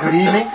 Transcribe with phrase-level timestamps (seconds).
[0.00, 0.50] good evening.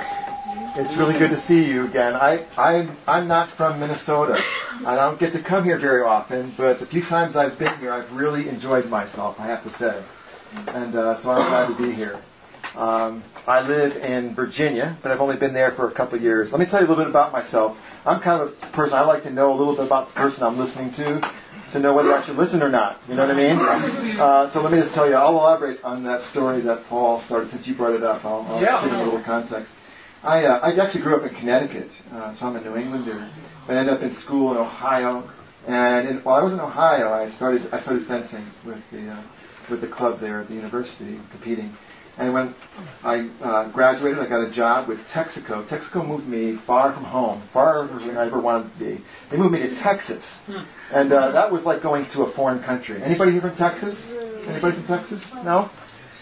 [0.76, 2.16] It's really good to see you again.
[2.16, 4.44] I, I, I'm not from Minnesota.
[4.86, 7.94] I don't get to come here very often, but the few times I've been here,
[7.94, 10.02] I've really enjoyed myself, I have to say.
[10.70, 12.20] And uh, so I'm glad to be here.
[12.76, 16.52] Um, I live in Virginia, but I've only been there for a couple of years.
[16.52, 17.80] Let me tell you a little bit about myself.
[18.06, 20.44] I'm kind of a person, I like to know a little bit about the person
[20.44, 21.22] I'm listening to
[21.72, 23.00] to know whether I should listen or not.
[23.10, 24.16] You know what I mean?
[24.16, 27.50] Uh, so let me just tell you, I'll elaborate on that story that Paul started
[27.50, 28.24] since you brought it up.
[28.24, 28.82] I'll, I'll Yeah.
[28.82, 29.76] give you a little context.
[30.24, 33.28] I, uh, I actually grew up in Connecticut, uh, so I'm a New Englander.
[33.68, 35.30] But I ended up in school in Ohio,
[35.68, 39.18] and in, while I was in Ohio, I started I started fencing with the uh,
[39.70, 41.76] with the club there at the university, competing.
[42.18, 42.56] And when
[43.04, 45.64] I uh, graduated, I got a job with Texaco.
[45.64, 49.02] Texaco moved me far from home, far from where I ever wanted to be.
[49.30, 50.42] They moved me to Texas,
[50.94, 53.04] and uh, that was like going to a foreign country.
[53.04, 54.16] Anybody here from Texas?
[54.48, 55.34] Anybody from Texas?
[55.36, 55.70] No.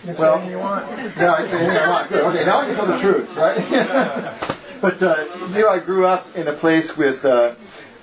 [0.05, 0.89] Well, anything you want.
[1.15, 2.09] Yeah, I say anything I want.
[2.09, 2.23] Good.
[2.25, 3.61] Okay, now I can tell the truth, right?
[4.81, 7.53] but uh, here I grew up in a place with uh,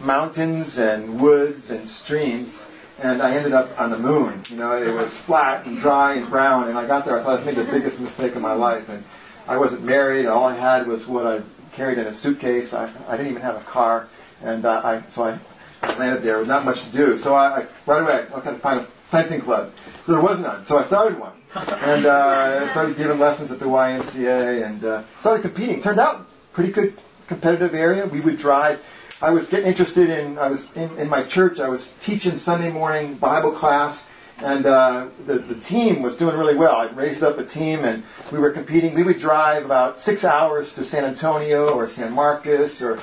[0.00, 2.66] mountains and woods and streams,
[3.02, 4.42] and I ended up on the moon.
[4.50, 7.18] You know, it was flat and dry and brown, and I got there.
[7.18, 9.02] I thought I made the biggest mistake of my life, and
[9.48, 10.26] I wasn't married.
[10.26, 11.40] All I had was what I
[11.72, 12.74] carried in a suitcase.
[12.74, 14.08] I, I didn't even have a car,
[14.42, 15.38] and uh, I so I
[15.98, 17.18] landed there with not much to do.
[17.18, 19.72] So I, I right away I tried to find a fencing club.
[20.04, 20.64] So there was none.
[20.64, 25.02] So I started one, and uh, I started giving lessons at the YMCA, and uh,
[25.18, 25.82] started competing.
[25.82, 26.94] Turned out pretty good
[27.26, 28.06] competitive area.
[28.06, 28.84] We would drive.
[29.22, 30.38] I was getting interested in.
[30.38, 31.60] I was in, in my church.
[31.60, 36.56] I was teaching Sunday morning Bible class, and uh, the the team was doing really
[36.56, 36.74] well.
[36.74, 38.94] I raised up a team, and we were competing.
[38.94, 42.98] We would drive about six hours to San Antonio or San Marcos or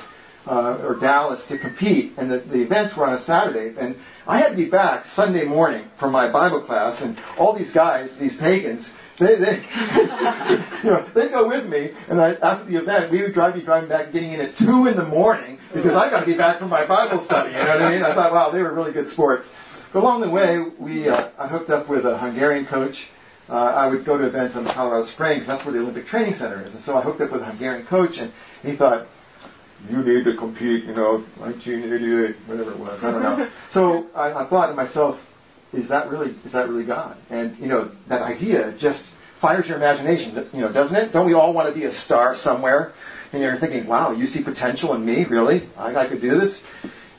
[0.48, 3.94] uh, or Dallas to compete, and the, the events were on a Saturday, and
[4.26, 8.18] I had to be back Sunday morning for my Bible class, and all these guys,
[8.18, 9.56] these pagans, they, they,
[10.84, 13.62] you know, they go with me, and I, after the event, we would drive, be
[13.62, 16.58] driving back, getting in at two in the morning because I got to be back
[16.58, 17.52] for my Bible study.
[17.52, 18.02] You know what I mean?
[18.02, 19.52] I thought, wow, they were really good sports.
[19.92, 23.08] But along the way, we, uh, I hooked up with a Hungarian coach.
[23.48, 25.46] Uh, I would go to events in Colorado Springs.
[25.46, 27.86] That's where the Olympic Training Center is, and so I hooked up with a Hungarian
[27.86, 28.30] coach, and
[28.62, 29.06] he thought,
[29.90, 33.48] you need to compete, you know, 1988, whatever it was, I don't know.
[33.68, 35.24] so I, I thought to myself,
[35.72, 37.16] is that really, is that really God?
[37.30, 41.12] And, you know, that idea just fires your imagination, you know, doesn't it?
[41.12, 42.92] Don't we all want to be a star somewhere?
[43.32, 45.62] And you're thinking, wow, you see potential in me, really?
[45.76, 46.66] I, I could do this?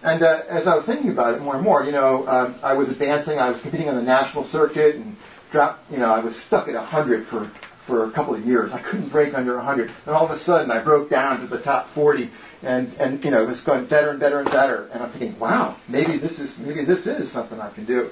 [0.02, 2.74] And uh, as I was thinking about it more and more, you know, um, I
[2.74, 5.16] was advancing, I was competing on the national circuit, and
[5.52, 7.46] dropped, you know, I was stuck at 100 for,
[7.86, 8.74] for a couple of years.
[8.74, 9.92] I couldn't break under 100.
[10.06, 12.30] And all of a sudden, I broke down to the top 40,
[12.62, 14.90] and, and you know, it was going better and better and better.
[14.92, 18.10] And I'm thinking, wow, maybe this is, maybe this is something I can do.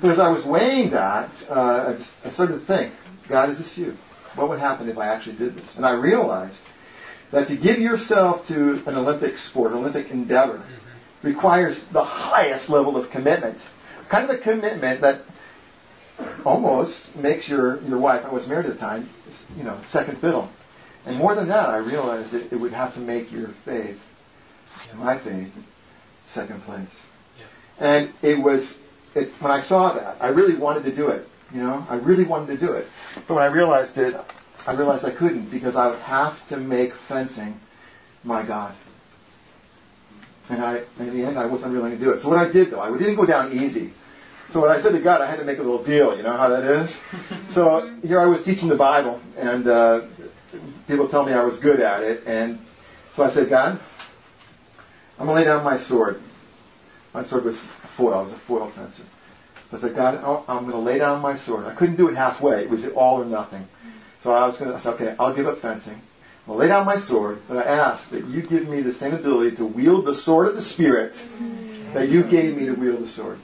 [0.00, 2.92] But as I was weighing that, uh, I, just, I started to think,
[3.28, 3.96] God, is this you?
[4.34, 5.76] What would happen if I actually did this?
[5.76, 6.60] And I realized
[7.30, 10.60] that to give yourself to an Olympic sport, Olympic endeavor,
[11.22, 13.64] requires the highest level of commitment.
[14.08, 15.22] Kind of a commitment that
[16.44, 19.08] almost makes your, your wife, I was married at the time,
[19.56, 20.50] you know, second fiddle.
[21.06, 24.00] And more than that, I realized that it would have to make your faith,
[24.94, 25.52] my faith,
[26.24, 27.04] second place.
[27.78, 28.80] And it was,
[29.14, 31.28] it, when I saw that, I really wanted to do it.
[31.52, 32.88] You know, I really wanted to do it.
[33.28, 34.16] But when I realized it,
[34.66, 37.60] I realized I couldn't because I would have to make fencing
[38.22, 38.74] my God.
[40.48, 42.18] And I, in the end, I wasn't willing to do it.
[42.18, 43.92] So what I did though, I didn't go down easy.
[44.50, 46.16] So when I said to God, I had to make a little deal.
[46.16, 47.02] You know how that is.
[47.48, 50.00] So here I was teaching the Bible, and uh,
[50.86, 52.58] people tell me I was good at it, and
[53.14, 53.78] so I said, God,
[55.18, 56.20] I'm gonna lay down my sword.
[57.12, 58.14] My sword was foil.
[58.14, 59.04] I was a foil fencer.
[59.72, 60.14] I said, God,
[60.48, 61.66] I'm gonna lay down my sword.
[61.66, 62.62] I couldn't do it halfway.
[62.62, 63.66] It was all or nothing.
[64.20, 64.74] So I was gonna.
[64.74, 66.00] I said, okay, I'll give up fencing.
[66.48, 69.56] I'll lay down my sword, but I ask that you give me the same ability
[69.56, 71.24] to wield the sword of the Spirit
[71.94, 73.38] that you gave me to wield the sword.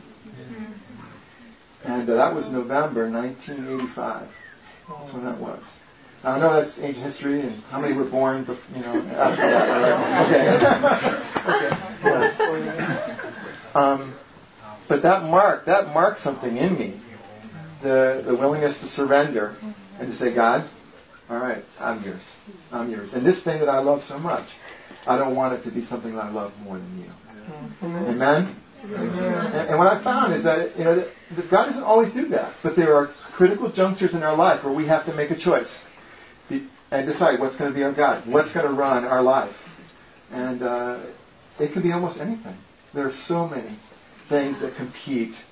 [1.85, 4.29] And uh, that was November 1985.
[4.89, 5.80] That's when that was.
[6.23, 9.69] I know that's ancient history, and how many were born, bef- you know, after that.
[11.47, 11.47] Right?
[11.47, 11.67] Okay.
[11.67, 11.77] okay.
[13.75, 13.81] Yeah.
[13.81, 14.15] Um,
[14.89, 16.95] but that marked that marked something in me,
[17.83, 19.55] the the willingness to surrender
[19.99, 20.69] and to say, God,
[21.29, 22.37] all right, I'm yours,
[22.73, 24.45] I'm yours, and this thing that I love so much,
[25.07, 27.11] I don't want it to be something that I love more than you.
[28.09, 28.49] Amen.
[28.83, 32.29] And, and what I found is that you know that, that God doesn't always do
[32.29, 35.37] that, but there are critical junctures in our life where we have to make a
[35.37, 35.90] choice be-
[36.91, 39.67] and decide what's going to be our God, what's going to run our life,
[40.33, 40.99] and uh,
[41.59, 42.57] it can be almost anything.
[42.95, 43.71] There are so many
[44.29, 45.43] things that compete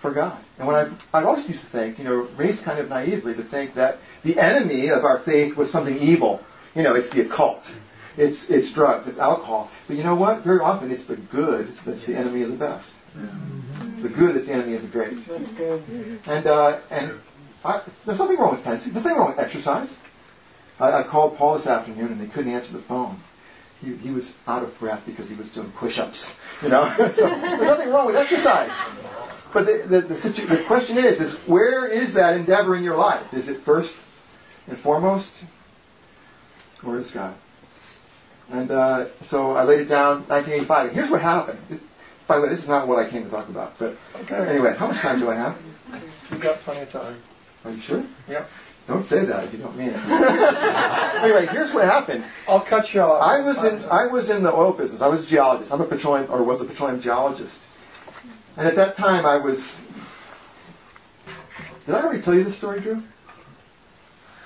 [0.00, 0.38] for God.
[0.58, 3.42] And when I, I always used to think, you know, raised kind of naively to
[3.42, 6.42] think that the enemy of our faith was something evil.
[6.74, 7.72] You know, it's the occult.
[8.16, 9.70] It's, it's drugs, it's alcohol.
[9.86, 10.40] But you know what?
[10.40, 12.94] Very often it's the good that's the enemy of the best.
[14.02, 15.12] The good that's the enemy of the great.
[16.26, 17.12] And, uh, and
[17.64, 18.94] I, there's nothing wrong with fencing.
[18.94, 20.00] Nothing wrong with exercise.
[20.80, 23.20] I, I called Paul this afternoon and they couldn't answer the phone.
[23.84, 26.38] He, he was out of breath because he was doing push-ups.
[26.62, 28.78] You know, so there's nothing wrong with exercise.
[29.52, 32.96] But the, the, the, situ- the question is, is where is that endeavor in your
[32.96, 33.34] life?
[33.34, 33.96] Is it first
[34.68, 35.44] and foremost,
[36.84, 37.34] or is God?
[38.52, 40.86] And uh, so I laid it down, 1985.
[40.86, 41.58] And here's what happened.
[42.26, 43.78] By the way, this is not what I came to talk about.
[43.78, 44.36] But okay.
[44.36, 45.60] anyway, how much time do I have?
[46.30, 47.16] You've got plenty of time.
[47.64, 48.04] Are you sure?
[48.28, 48.50] Yep.
[48.86, 49.96] Don't say that if you don't mean it.
[51.22, 52.24] anyway, here's what happened.
[52.48, 53.22] I'll cut you off.
[53.22, 55.00] I was in I was in the oil business.
[55.00, 55.72] I was a geologist.
[55.72, 57.62] I'm a petroleum or was a petroleum geologist.
[58.56, 59.80] And at that time I was
[61.86, 63.02] Did I already tell you this story, Drew?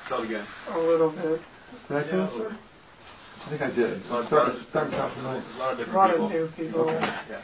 [0.08, 0.44] Tell it again.
[0.72, 1.40] A little bit.
[1.88, 2.52] Did I tell yeah, the story?
[2.52, 4.10] I think I did.
[4.10, 5.42] Well, starting, starting sound familiar.
[5.56, 6.26] A lot of different a lot people.
[6.26, 6.80] Of new people.
[6.80, 7.08] Okay.
[7.30, 7.40] Yeah.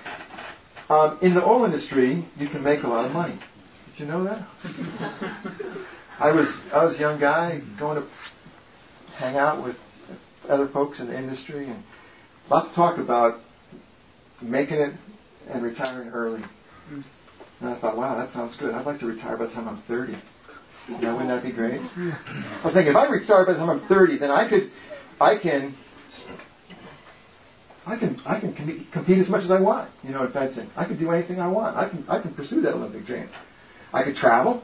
[0.90, 3.34] Um, in the oil industry, you can make a lot of money.
[3.86, 4.43] Did you know that?
[6.20, 8.06] I was I was a young guy going to
[9.17, 9.78] hang out with
[10.49, 11.82] other folks in the industry and
[12.50, 13.40] lots of talk about
[14.43, 14.94] making it
[15.50, 16.40] and retiring early.
[16.93, 17.02] Mm.
[17.61, 18.75] And I thought, wow, that sounds good.
[18.75, 20.14] I'd like to retire by the time I'm 30.
[20.88, 21.81] You know, wouldn't that be great?
[21.81, 24.70] I was thinking, if I retire by the time I'm 30, then I could,
[25.20, 25.75] I can,
[27.87, 28.52] I can, I can
[28.90, 29.88] compete as much as I want.
[30.02, 31.76] You know, in fencing, I could do anything I want.
[31.76, 33.28] I can, I can pursue that Olympic dream.
[33.93, 34.62] I could travel.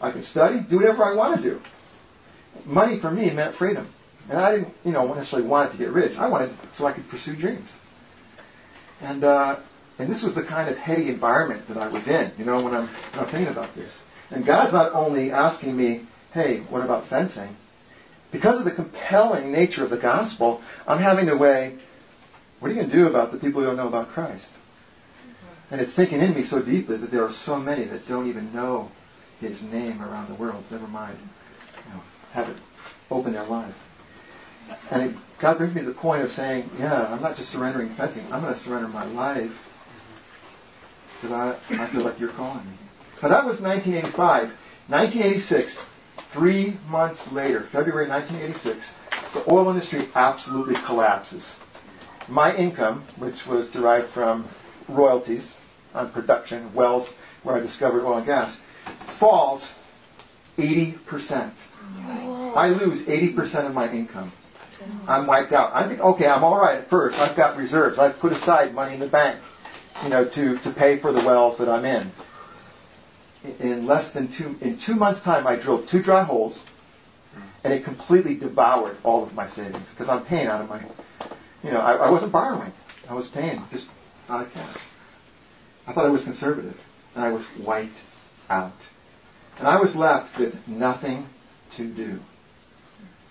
[0.00, 1.62] I could study, do whatever I want to do.
[2.64, 3.86] Money for me meant freedom.
[4.30, 6.18] And I didn't, you know, necessarily want it to get rich.
[6.18, 7.78] I wanted so I could pursue dreams.
[9.02, 9.56] And uh,
[9.98, 12.74] and this was the kind of heady environment that I was in, you know, when
[12.74, 14.02] I'm when I'm thinking about this.
[14.30, 16.00] And God's not only asking me,
[16.32, 17.54] hey, what about fencing?
[18.32, 21.76] Because of the compelling nature of the gospel, I'm having to weigh,
[22.58, 24.58] what are you going to do about the people who don't know about Christ?
[25.70, 28.52] And it's sinking in me so deeply that there are so many that don't even
[28.52, 28.90] know
[29.40, 30.64] his name around the world.
[30.70, 31.16] Never mind,
[31.86, 32.00] you know,
[32.32, 32.56] have it
[33.10, 33.80] open their life.
[34.90, 37.88] And it, God brings me to the point of saying, yeah, I'm not just surrendering
[37.90, 38.24] fencing.
[38.32, 39.70] I'm going to surrender my life
[41.20, 41.32] because
[41.70, 42.76] I, I feel like you're calling me.
[43.16, 44.52] So that was 1985.
[44.88, 45.88] 1986,
[46.32, 48.92] three months later, February 1986,
[49.32, 51.58] the oil industry absolutely collapses.
[52.28, 54.46] My income, which was derived from
[54.88, 55.56] royalties
[55.94, 59.78] on production, wells where I discovered oil and gas, falls
[60.58, 61.50] 80%.
[62.56, 64.30] I lose 80% of my income.
[65.08, 65.72] I'm wiped out.
[65.74, 67.18] I think, okay, I'm all right at first.
[67.20, 67.98] I've got reserves.
[67.98, 69.38] I've put aside money in the bank,
[70.02, 72.10] you know, to, to pay for the wells that I'm in.
[73.60, 76.64] In less than two, in two months' time, I drilled two dry holes,
[77.62, 80.80] and it completely devoured all of my savings because I'm paying out of my,
[81.62, 82.72] you know, I, I wasn't borrowing.
[83.08, 83.88] I was paying just
[84.30, 84.76] out of cash.
[85.86, 86.78] I thought I was conservative,
[87.14, 87.98] and I was wiped
[88.50, 88.72] out.
[89.58, 91.26] And I was left with nothing
[91.72, 92.20] to do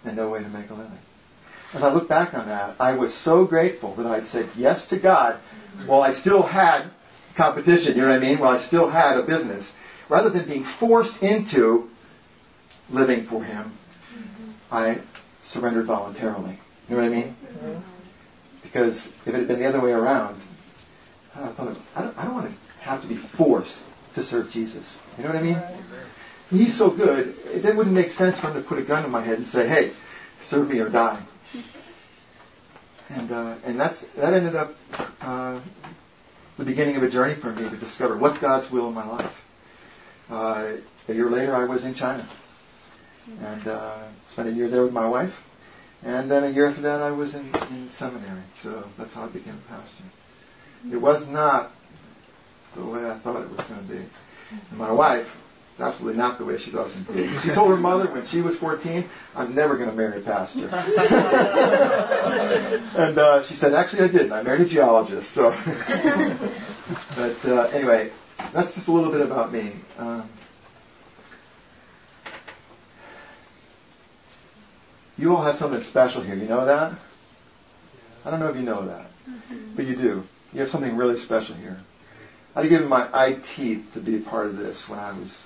[0.05, 0.91] and no way to make a living.
[1.73, 4.97] As I look back on that, I was so grateful that I'd said yes to
[4.97, 5.39] God
[5.85, 6.91] while I still had
[7.35, 8.37] competition, you know what I mean?
[8.37, 9.75] While I still had a business.
[10.07, 11.89] Rather than being forced into
[12.89, 13.71] living for Him,
[14.71, 14.99] I
[15.41, 16.59] surrendered voluntarily.
[16.89, 17.35] You know what I mean?
[18.61, 20.39] Because if it had been the other way around,
[21.35, 23.81] I, thought, I don't, I don't want to have to be forced
[24.13, 24.99] to serve Jesus.
[25.17, 25.61] You know what I mean?
[26.49, 29.21] He's so good, it wouldn't make sense for him to put a gun in my
[29.21, 29.91] head and say, hey,
[30.41, 31.19] serve me or die.
[33.09, 34.73] And, uh, and that's, that ended up
[35.21, 35.59] uh,
[36.57, 40.27] the beginning of a journey for me to discover what's God's will in my life.
[40.29, 40.73] Uh,
[41.07, 42.25] a year later, I was in China
[43.41, 45.43] and uh, spent a year there with my wife.
[46.03, 48.41] And then a year after that, I was in, in seminary.
[48.55, 50.03] So that's how I became a pastor.
[50.91, 51.71] It was not
[52.75, 53.97] the way I thought it was going to be.
[53.97, 55.39] And my wife,
[55.79, 57.39] absolutely not the way she thought it was going to be.
[57.39, 60.65] She told her mother when she was 14, I'm never going to marry a pastor.
[62.97, 64.33] and uh, she said, actually I didn't.
[64.33, 65.31] I married a geologist.
[65.31, 65.51] So,
[67.15, 68.09] But uh, anyway,
[68.51, 69.71] that's just a little bit about me.
[69.97, 70.27] Um,
[75.17, 76.35] you all have something special here.
[76.35, 76.93] You know that?
[78.25, 79.05] I don't know if you know that,
[79.75, 80.23] but you do.
[80.53, 81.77] You have something really special here.
[82.55, 85.45] I'd have given my eye teeth to be a part of this when I was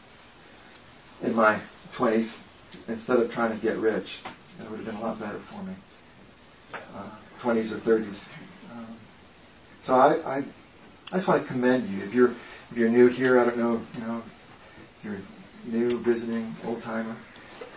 [1.24, 1.60] in my
[1.94, 2.40] 20s
[2.88, 4.22] instead of trying to get rich.
[4.60, 5.74] That would have been a lot better for me.
[6.74, 7.10] Uh,
[7.42, 8.28] 20s or 30s.
[8.74, 8.86] Um,
[9.82, 10.44] so I, I, I
[11.14, 12.04] just want to commend you.
[12.04, 12.34] If you're
[12.72, 14.22] if you're new here, I don't know, you know,
[15.00, 15.18] if you're
[15.66, 17.16] new visiting, old timer.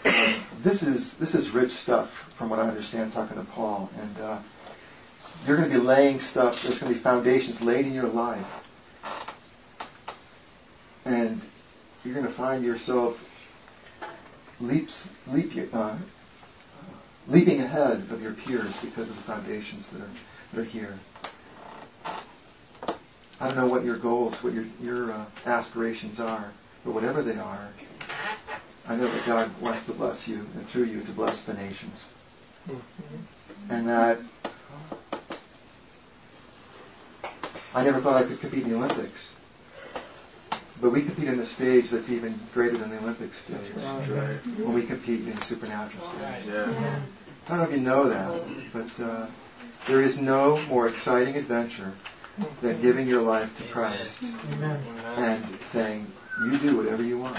[0.04, 4.18] Um, this is this is rich stuff from what I understand talking to Paul, and
[4.18, 4.38] uh,
[5.46, 6.62] you're going to be laying stuff.
[6.62, 8.69] There's going to be foundations laid in your life,
[11.04, 11.40] and
[12.04, 13.26] you're going to find yourself
[14.60, 15.96] leaps leap uh,
[17.28, 20.10] leaping ahead of your peers because of the foundations that are
[20.52, 20.98] that are here.
[23.42, 26.52] I don't know what your goals, what your your uh, aspirations are,
[26.84, 27.68] but whatever they are,
[28.88, 32.10] I know that God wants to bless you and through you to bless the nations.
[32.68, 33.72] Mm-hmm.
[33.72, 34.18] And that
[37.74, 39.36] I never thought I could compete in the Olympics.
[40.80, 43.56] But we compete in a stage that's even greater than the Olympic stage.
[43.76, 44.38] Right.
[44.58, 46.44] When we compete in the supernatural stage.
[46.46, 47.00] Yeah.
[47.46, 49.26] I don't know if you know that, but uh,
[49.86, 51.92] there is no more exciting adventure
[52.62, 54.82] than giving your life to Christ Amen.
[55.16, 56.06] and saying,
[56.44, 57.36] you do whatever you want.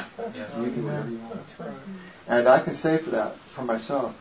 [0.59, 1.39] You do whatever you want.
[2.27, 4.15] And I can say for that, for myself,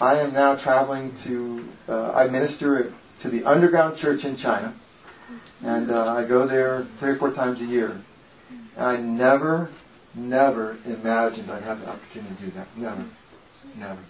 [0.00, 4.74] I am now traveling to, uh, I minister to the underground church in China,
[5.64, 7.96] and uh, I go there three or four times a year.
[8.78, 9.70] And I never,
[10.14, 12.76] never imagined I'd have the opportunity to do that.
[12.76, 13.04] Never.
[13.76, 14.00] Never.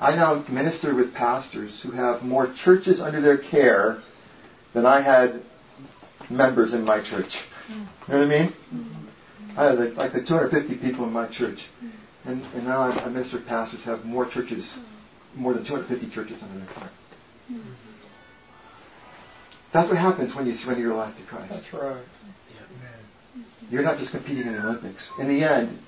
[0.00, 4.02] I now minister with pastors who have more churches under their care
[4.72, 5.40] than I had
[6.28, 7.46] members in my church.
[8.08, 8.52] You know what I mean?
[9.56, 11.68] I had like, like the 250 people in my church.
[12.24, 14.76] And, and now I, I minister pastors have more churches,
[15.36, 16.90] more than 250 churches under their care.
[19.70, 21.50] That's what happens when you surrender your life to Christ.
[21.50, 21.96] That's right.
[23.70, 25.10] You're not just competing in the Olympics.
[25.18, 25.78] In the end,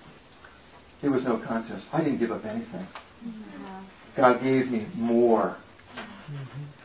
[1.02, 1.88] it was no contest.
[1.92, 2.86] I didn't give up anything.
[4.16, 5.56] God gave me more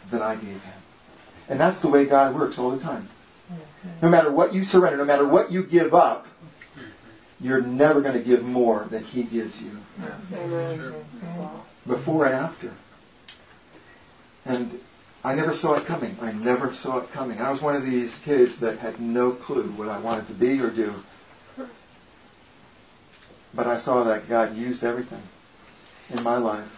[0.09, 0.73] than I gave him.
[1.49, 3.07] And that's the way God works all the time.
[4.01, 6.27] No matter what you surrender, no matter what you give up,
[7.39, 9.71] you're never going to give more than he gives you.
[11.87, 12.71] Before and after.
[14.45, 14.79] And
[15.23, 16.17] I never saw it coming.
[16.21, 17.39] I never saw it coming.
[17.39, 20.59] I was one of these kids that had no clue what I wanted to be
[20.61, 20.93] or do.
[23.53, 25.21] But I saw that God used everything
[26.09, 26.77] in my life.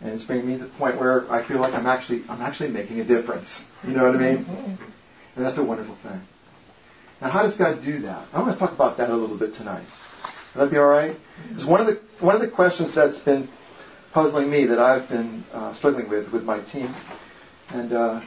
[0.00, 2.70] And it's bringing me to the point where I feel like I'm actually I'm actually
[2.70, 3.68] making a difference.
[3.86, 4.46] You know what I mean?
[5.36, 6.20] And that's a wonderful thing.
[7.20, 8.26] Now how does God do that?
[8.32, 9.84] I want to talk about that a little bit tonight.
[10.54, 11.18] Will that be all right?
[11.48, 13.48] Because one of the one of the questions that's been
[14.12, 16.88] puzzling me that I've been uh, struggling with with my team
[17.72, 18.20] and uh,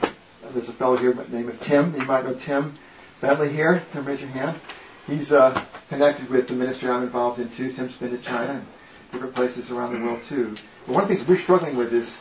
[0.51, 1.93] there's a fellow here by the name of Tim.
[1.97, 2.73] You might know Tim
[3.21, 3.81] Bentley here.
[3.91, 4.59] Tim, raise your hand.
[5.07, 5.59] He's uh,
[5.89, 7.71] connected with the ministry I'm involved in too.
[7.71, 8.65] Tim's been to China and
[9.11, 10.55] different places around the world too.
[10.85, 12.19] But one of the things we're struggling with is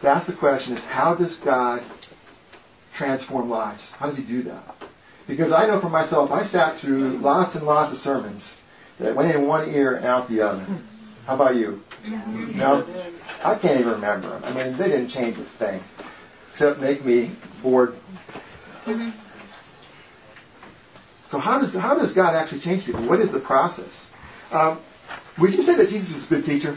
[0.00, 1.82] to ask the question is how does God
[2.94, 3.90] transform lives?
[3.92, 4.76] How does he do that?
[5.26, 8.64] Because I know for myself, I sat through lots and lots of sermons
[8.98, 10.64] that went in one ear and out the other.
[11.26, 11.82] How about you?
[12.06, 12.86] No?
[13.44, 14.44] I can't even remember them.
[14.44, 15.80] I mean, they didn't change a thing
[16.58, 17.30] except make me
[17.62, 17.94] bored.
[18.84, 19.10] Mm-hmm.
[21.28, 23.02] So how does how does God actually change people?
[23.02, 24.04] What is the process?
[24.50, 24.80] Um,
[25.38, 26.76] would you say that Jesus was a good teacher?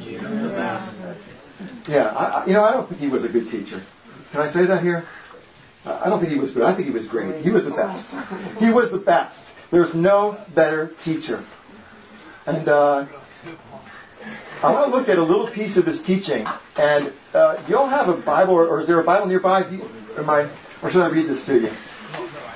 [0.00, 0.84] Yeah.
[1.86, 2.06] Yeah.
[2.08, 3.80] I, you know, I don't think he was a good teacher.
[4.32, 5.06] Can I say that here?
[5.86, 6.64] I don't think he was good.
[6.64, 7.44] I think he was great.
[7.44, 8.18] He was the best.
[8.58, 9.54] He was the best.
[9.70, 11.44] There's no better teacher.
[12.44, 13.06] And uh,
[14.64, 16.46] I want to look at a little piece of his teaching.
[16.78, 19.60] And uh, do you all have a Bible, or, or is there a Bible nearby?
[19.60, 20.48] I,
[20.82, 21.70] or should I read this to you?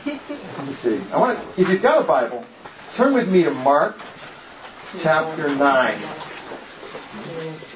[0.07, 0.99] Let me see.
[1.13, 2.47] I want to, if you've got a Bible,
[2.95, 3.99] turn with me to Mark
[5.03, 5.99] chapter 9.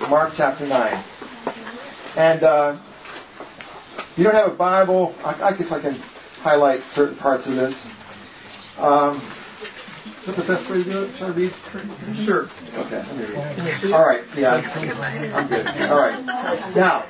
[0.08, 1.02] Mark chapter 9.
[2.16, 2.76] And uh,
[3.98, 5.94] if you don't have a Bible, I, I guess I can
[6.40, 7.84] highlight certain parts of this.
[8.80, 11.16] Um, is that the best way to do it?
[11.16, 11.52] Should I read?
[12.16, 12.48] Sure.
[12.74, 13.92] Okay, let me read.
[13.92, 14.54] All right, yeah,
[15.34, 15.66] I'm good.
[15.90, 16.24] All right.
[16.74, 17.04] Now,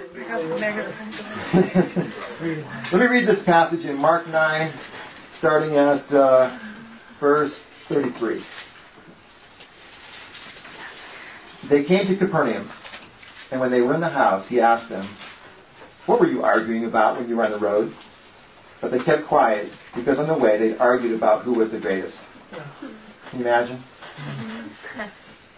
[2.92, 4.70] let me read this passage in Mark 9,
[5.34, 6.50] starting at uh,
[7.20, 8.42] verse 33.
[11.68, 12.68] They came to Capernaum,
[13.52, 15.04] and when they were in the house, he asked them,
[16.06, 17.94] What were you arguing about when you were on the road?
[18.80, 22.20] But they kept quiet, because on the way they argued about who was the greatest.
[23.30, 23.78] Can you imagine?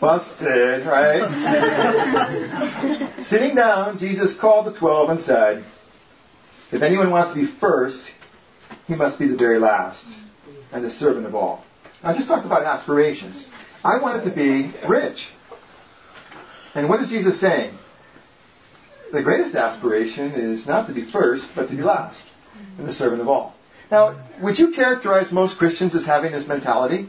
[0.00, 1.22] Busted, right?
[3.20, 5.64] Sitting down, Jesus called the twelve and said,
[6.72, 8.14] If anyone wants to be first,
[8.86, 10.24] he must be the very last
[10.72, 11.64] and the servant of all.
[12.02, 13.48] Now, I just talked about aspirations.
[13.84, 15.32] I wanted to be rich.
[16.74, 17.72] And what is Jesus saying?
[19.12, 22.30] The greatest aspiration is not to be first, but to be last
[22.78, 23.54] and the servant of all.
[23.90, 27.06] Now, would you characterize most Christians as having this mentality?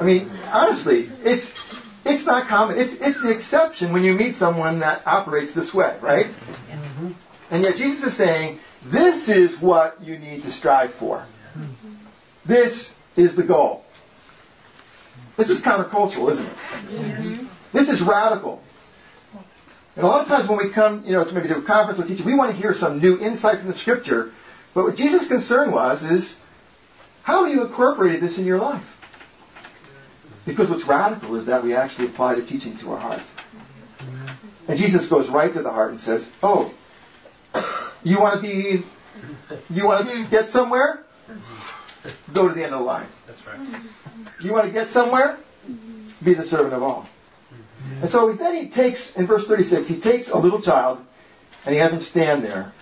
[0.00, 2.78] I mean, honestly, it's it's not common.
[2.78, 6.26] It's it's the exception when you meet someone that operates this way, right?
[6.26, 7.10] Mm-hmm.
[7.50, 11.24] And yet Jesus is saying, this is what you need to strive for.
[12.44, 13.84] This is the goal.
[15.36, 16.56] This is countercultural, isn't it?
[16.90, 17.46] Mm-hmm.
[17.72, 18.62] This is radical.
[19.96, 21.98] And a lot of times when we come, you know, to maybe to a conference
[22.00, 24.32] or teach, we want to hear some new insight from the scripture.
[24.72, 26.40] But what Jesus' concern was is,
[27.22, 28.97] how do you incorporated this in your life?
[30.48, 33.20] Because what's radical is that we actually apply the teaching to our heart.
[34.66, 36.72] And Jesus goes right to the heart and says, Oh,
[38.02, 38.82] you want to be,
[39.68, 41.04] you want to get somewhere?
[42.32, 43.06] Go to the end of the line.
[43.26, 43.58] That's right.
[44.42, 45.38] You want to get somewhere?
[46.24, 47.06] Be the servant of all.
[48.00, 50.98] And so then he takes, in verse 36, he takes a little child
[51.66, 52.72] and he has him stand there.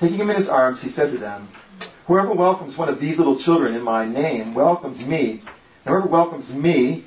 [0.00, 1.46] Taking him in his arms, he said to them,
[2.06, 5.42] Whoever welcomes one of these little children in my name welcomes me.
[5.86, 7.04] And whoever welcomes me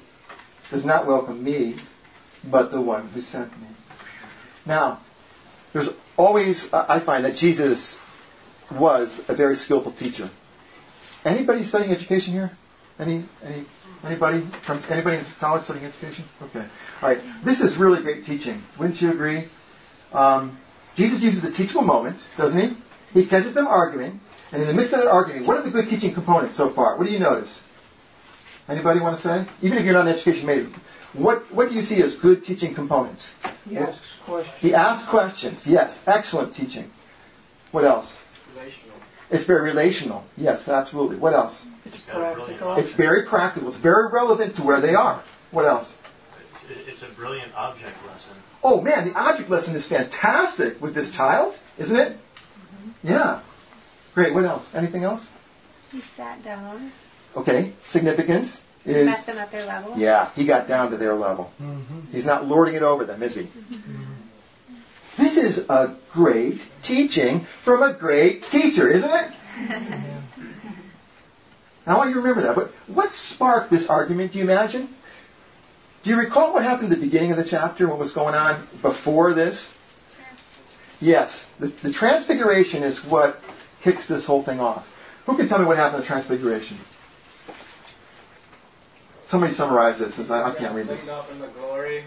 [0.71, 1.75] does not welcome me,
[2.49, 3.67] but the one who sent me.
[4.65, 5.01] Now,
[5.73, 7.99] there's always, I find that Jesus
[8.71, 10.29] was a very skillful teacher.
[11.25, 12.51] Anybody studying education here?
[12.97, 13.65] Any, any,
[14.05, 16.23] anybody from anybody in college studying education?
[16.43, 16.63] Okay.
[17.01, 17.19] All right.
[17.43, 18.61] This is really great teaching.
[18.77, 19.43] Wouldn't you agree?
[20.13, 20.57] Um,
[20.95, 22.77] Jesus uses a teachable moment, doesn't he?
[23.13, 24.21] He catches them arguing,
[24.53, 26.97] and in the midst of that arguing, what are the good teaching components so far?
[26.97, 27.63] What do you notice?
[28.69, 29.45] Anybody want to say?
[29.61, 30.69] Even if you're not an education major,
[31.13, 33.33] what what do you see as good teaching components?
[33.67, 34.61] He asks questions.
[34.61, 35.67] He asks questions.
[35.67, 36.89] Yes, excellent teaching.
[37.71, 38.23] What else?
[38.55, 38.95] Relational.
[39.31, 40.23] It's very relational.
[40.37, 41.17] Yes, absolutely.
[41.17, 41.65] What else?
[41.85, 42.75] It's practical.
[42.75, 43.69] It's very practical.
[43.69, 45.21] It's very relevant to where they are.
[45.51, 45.99] What else?
[46.69, 48.35] It's, it's a brilliant object lesson.
[48.63, 52.11] Oh man, the object lesson is fantastic with this child, isn't it?
[52.11, 53.07] Mm-hmm.
[53.07, 53.39] Yeah.
[54.13, 54.33] Great.
[54.33, 54.75] What else?
[54.75, 55.31] Anything else?
[55.91, 56.91] He sat down,
[57.39, 57.71] Okay.
[57.83, 59.93] Significance met is them at their level.
[59.97, 61.51] yeah, he got down to their level.
[61.61, 62.11] Mm-hmm.
[62.11, 63.43] He's not lording it over them, is he?
[63.43, 63.73] Mm-hmm.
[63.73, 64.13] Mm-hmm.
[65.17, 69.31] This is a great teaching from a great teacher, isn't it?
[71.85, 72.55] I want you to remember that.
[72.55, 74.87] But what sparked this argument, do you imagine?
[76.03, 78.65] Do you recall what happened at the beginning of the chapter, what was going on
[78.81, 79.75] before this?
[81.01, 83.41] Yes, the, the transfiguration is what
[83.81, 84.89] kicks this whole thing off.
[85.25, 86.77] Who can tell me what happened at the transfiguration?
[89.29, 91.05] Somebody summarize this since I, I can't read this.
[91.05, 92.03] Linked up in the glory,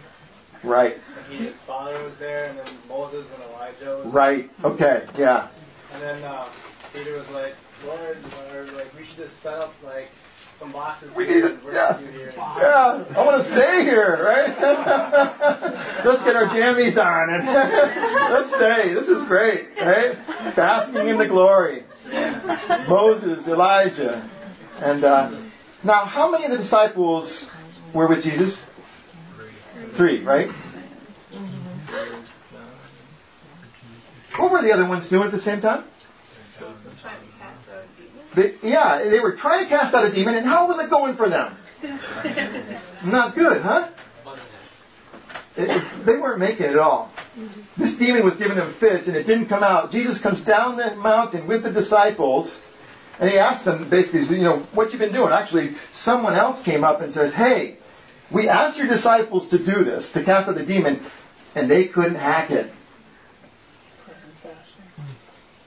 [0.64, 5.06] Right, and he, his father was there, and then Moses and Elijah was right, okay,
[5.16, 5.46] yeah.
[5.92, 6.48] And then uh,
[6.92, 7.54] Peter was like,
[7.86, 8.18] Lord,
[8.50, 10.10] Lord, like we should just set up like
[10.58, 11.92] some boxes We need it, and we're yeah.
[11.92, 12.32] gonna do here.
[12.36, 14.60] Yeah, I want to stay here, right?
[16.04, 17.46] let's get our jammies on and
[18.32, 18.94] let's stay.
[18.94, 20.16] This is great, right?
[20.56, 21.84] Basking in the glory.
[22.88, 24.28] Moses, Elijah,
[24.80, 25.30] and uh,
[25.84, 27.50] now, how many of the disciples
[27.92, 28.64] were with Jesus?
[29.92, 30.50] Three, right?
[34.36, 35.84] What were the other ones doing at the same time?
[38.34, 41.16] They, yeah, they were trying to cast out a demon, and how was it going
[41.16, 41.54] for them?
[43.04, 43.88] Not good, huh?
[45.56, 47.12] It- it- they weren't making it at all.
[47.76, 49.90] This demon was giving them fits, and it didn't come out.
[49.90, 52.62] Jesus comes down the mountain with the disciples,
[53.22, 55.32] and he asks them basically, you know, what you've been doing?
[55.32, 57.76] Actually, someone else came up and says, hey,
[58.32, 60.98] we asked your disciples to do this, to cast out the demon,
[61.54, 62.68] and they couldn't hack it.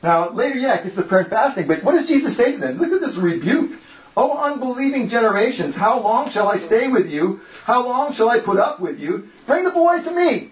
[0.03, 2.57] Now, later, yeah, it gets the prayer and fasting, but what does Jesus say to
[2.57, 2.77] them?
[2.77, 3.79] Look at this rebuke.
[4.17, 7.39] Oh, unbelieving generations, how long shall I stay with you?
[7.63, 9.29] How long shall I put up with you?
[9.47, 10.51] Bring the boy to me.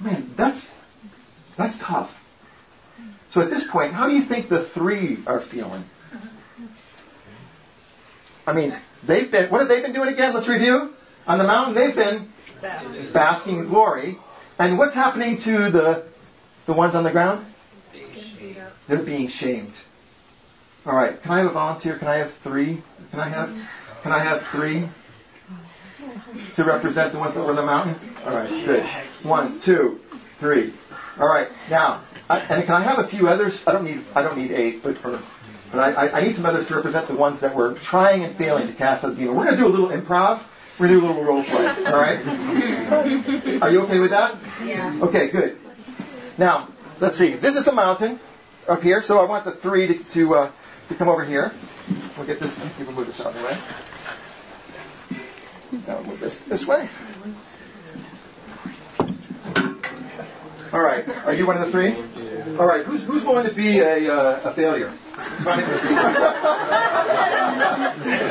[0.00, 0.74] Man, that's,
[1.56, 2.23] that's tough.
[3.34, 5.82] So at this point, how do you think the three are feeling?
[8.46, 10.32] I mean, they've been, what have they been doing again?
[10.32, 10.94] Let's review.
[11.26, 12.28] On the mountain, they've been
[13.12, 14.18] basking in glory.
[14.56, 16.04] And what's happening to the,
[16.66, 17.44] the ones on the ground?
[18.86, 19.74] They're being shamed.
[20.86, 21.20] All right.
[21.20, 21.98] Can I have a volunteer?
[21.98, 22.80] Can I have three?
[23.10, 23.50] Can I have?
[24.04, 24.88] Can I have three
[26.54, 27.96] to represent the ones were on the mountain?
[28.24, 28.48] All right.
[28.48, 28.84] Good.
[29.24, 29.98] One, two,
[30.38, 30.72] three.
[31.18, 31.48] All right.
[31.68, 33.66] Now, I, and can I have a few others?
[33.66, 34.00] I don't need.
[34.14, 35.20] I don't need eight, but or,
[35.72, 38.34] but I, I- I need some others to represent the ones that were trying and
[38.34, 39.36] failing to cast out the demon.
[39.36, 40.42] We're going to do a little improv.
[40.78, 41.66] We're going to do a little role play.
[41.86, 43.62] All right.
[43.62, 44.38] Are you okay with that?
[44.64, 44.98] Yeah.
[45.02, 45.58] Okay, good.
[46.38, 46.68] Now,
[47.00, 47.34] let's see.
[47.34, 48.18] This is the mountain
[48.68, 50.50] up here, so I want the three to to, uh,
[50.88, 51.52] to come over here.
[52.16, 52.60] We'll get this.
[52.62, 53.56] Let's see if we move this out of the way.
[55.86, 56.88] Now move this this way.
[60.74, 61.08] All right.
[61.24, 61.94] Are you one of the three?
[62.58, 64.92] All right, who's who's going to be a, uh, a failure?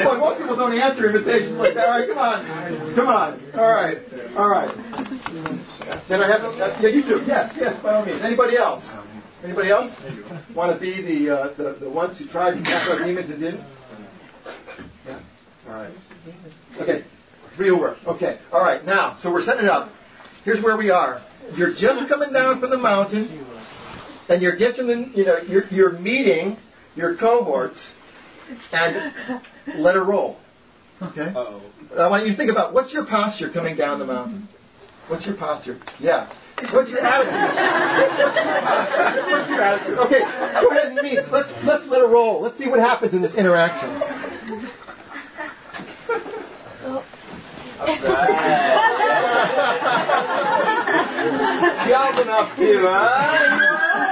[0.06, 1.88] well, most people don't answer invitations like that.
[1.88, 3.42] All right, come on, come on.
[3.56, 4.00] All right,
[4.38, 4.70] all right.
[6.10, 7.24] Then I have uh, yeah, you too.
[7.26, 8.22] Yes, yes, by all means.
[8.22, 8.94] Anybody else?
[9.44, 10.02] Anybody else
[10.54, 13.40] want to be the, uh, the the ones who tried to cast out demons and
[13.40, 13.64] didn't?
[15.08, 15.20] Yeah.
[15.70, 15.92] All right.
[16.82, 17.04] Okay.
[17.58, 18.06] Real work.
[18.06, 18.38] Okay.
[18.52, 18.86] All right.
[18.86, 19.94] Now, so we're setting it up.
[20.44, 21.22] Here's where we are.
[21.56, 23.30] You're just coming down from the mountain,
[24.30, 26.58] and you're getting the, you know, you're, you're meeting
[26.96, 27.96] your cohorts,
[28.72, 29.14] and
[29.76, 30.40] let it roll.
[31.02, 31.28] Okay.
[31.28, 31.62] Uh-oh.
[31.98, 34.48] I want you to think about what's your posture coming down the mountain.
[35.08, 35.78] What's your posture?
[36.00, 36.28] Yeah.
[36.72, 37.34] What's your attitude?
[39.32, 39.98] What's your attitude?
[40.00, 41.30] Okay, go ahead and meet.
[41.32, 42.42] Let's let's let it roll.
[42.42, 43.90] Let's see what happens in this interaction.
[51.24, 52.94] Y'all been up to, huh?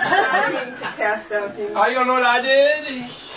[0.08, 1.76] Trying to cast out demons.
[1.76, 2.88] Oh, you don't know what I did?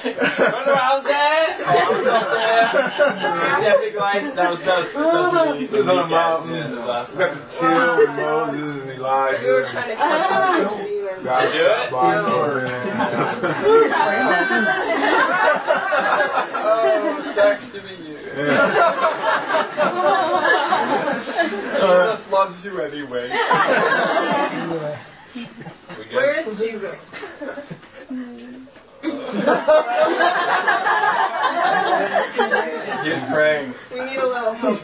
[0.04, 1.60] You don't know where I was at?
[1.60, 3.54] Oh, I was up there.
[3.54, 4.36] See that big light?
[4.36, 6.54] That was so It oh, was on a mountain.
[6.54, 9.64] Yeah, the We got to chill with Moses and We were Elijah.
[9.70, 11.24] trying to cast out demons.
[11.24, 11.90] God Did do it?
[16.66, 18.13] Oh, sucks to be you.
[21.74, 23.28] Jesus uh, loves you anyway.
[26.10, 27.14] Where is Jesus?
[33.04, 33.74] He's praying.
[33.92, 34.80] We need a little help.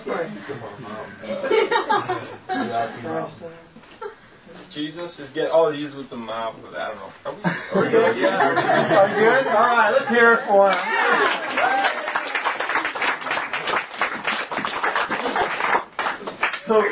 [4.71, 5.51] Jesus is getting.
[5.53, 6.61] Oh, he's with the mouth.
[6.63, 7.11] But I don't know.
[7.27, 7.41] Are we,
[7.81, 8.17] are we good?
[8.19, 9.01] Yeah.
[9.01, 9.47] Are you good?
[9.49, 10.79] All right, let's hear it for him.
[16.71, 16.83] So,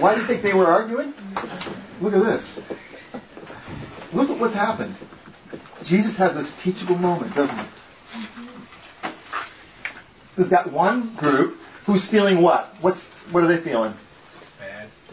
[0.00, 1.14] why do you think they were arguing?
[2.00, 2.60] Look at this.
[4.12, 4.96] Look at what's happened.
[5.84, 7.64] Jesus has this teachable moment, doesn't he?
[10.36, 12.66] We've got one group who's feeling what?
[12.80, 13.94] What's what are they feeling?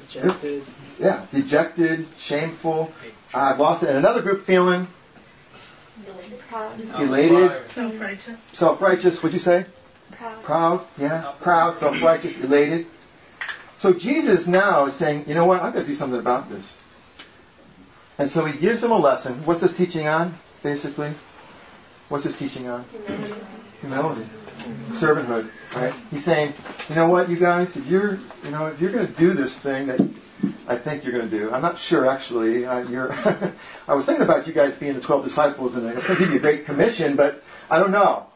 [0.08, 0.64] Dejected.
[1.00, 2.92] Yeah, dejected, shameful.
[3.32, 3.90] I've lost it.
[3.90, 4.88] And another group feeling
[6.50, 6.80] Proud.
[7.00, 8.42] elated, Self-righteous.
[8.42, 9.22] self-righteous.
[9.22, 9.66] What'd you say?
[10.12, 10.44] Proud.
[10.44, 10.88] Proud.
[10.98, 12.88] Yeah, proud, self-righteous, elated.
[13.78, 15.62] So Jesus now is saying, you know what?
[15.62, 16.84] I've got to do something about this.
[18.18, 19.44] And so he gives them a lesson.
[19.46, 21.12] What's this teaching on, basically?
[22.10, 22.86] What's this teaching on?
[23.80, 24.28] Humility.
[24.90, 25.94] Servanthood, right?
[26.12, 26.54] He's saying,
[26.90, 29.58] you know what, you guys, if you're, you know, if you're going to do this
[29.58, 30.00] thing that
[30.68, 32.66] I think you're going to do, I'm not sure actually.
[32.66, 33.12] Uh, you're,
[33.88, 36.24] I was thinking about you guys being the 12 disciples, and I was going to
[36.24, 38.28] give you a great commission, but I don't know.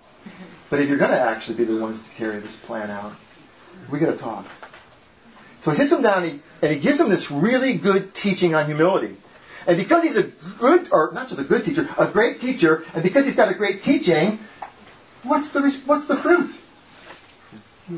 [0.69, 3.13] But if you're going to actually be the ones to carry this plan out,
[3.89, 4.45] we got to talk.
[5.61, 8.55] So he sits him down and he, and he gives him this really good teaching
[8.55, 9.15] on humility.
[9.67, 13.01] And because he's a good, or not just a good teacher, a great teacher, and
[13.01, 14.37] because he's got a great teaching,
[15.23, 16.55] what's the what's the fruit?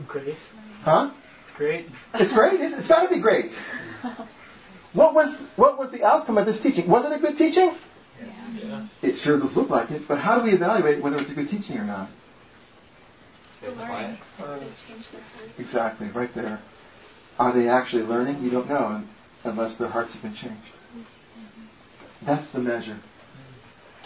[0.07, 0.35] Great.
[0.83, 1.11] Huh?
[1.41, 1.89] It's great.
[2.13, 2.61] It's great.
[2.61, 3.53] It's, it's got to be great.
[4.93, 6.87] What was what was the outcome of this teaching?
[6.87, 7.75] Was it a good teaching?
[8.55, 8.85] Yeah.
[9.01, 10.07] It sure does look like it.
[10.07, 12.09] But how do we evaluate whether it's a good teaching or not?
[13.61, 14.17] Quiet.
[14.87, 15.49] Change their heart.
[15.59, 16.59] Exactly, right there.
[17.39, 18.43] Are they actually learning?
[18.43, 19.03] You don't know
[19.43, 20.57] unless their hearts have been changed.
[20.57, 22.25] Mm-hmm.
[22.25, 22.97] That's the measure.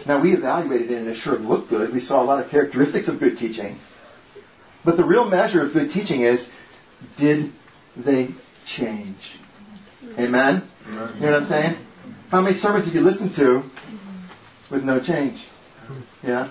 [0.05, 1.93] Now we evaluated it and it sure looked good.
[1.93, 3.79] We saw a lot of characteristics of good teaching.
[4.83, 6.51] But the real measure of good teaching is
[7.17, 7.51] did
[7.95, 8.29] they
[8.65, 9.37] change?
[10.03, 10.21] Mm-hmm.
[10.21, 10.61] Amen?
[10.87, 11.77] You know what I'm saying?
[12.29, 14.73] How many sermons have you listened to mm-hmm.
[14.73, 15.45] with no change?
[16.23, 16.47] Yeah?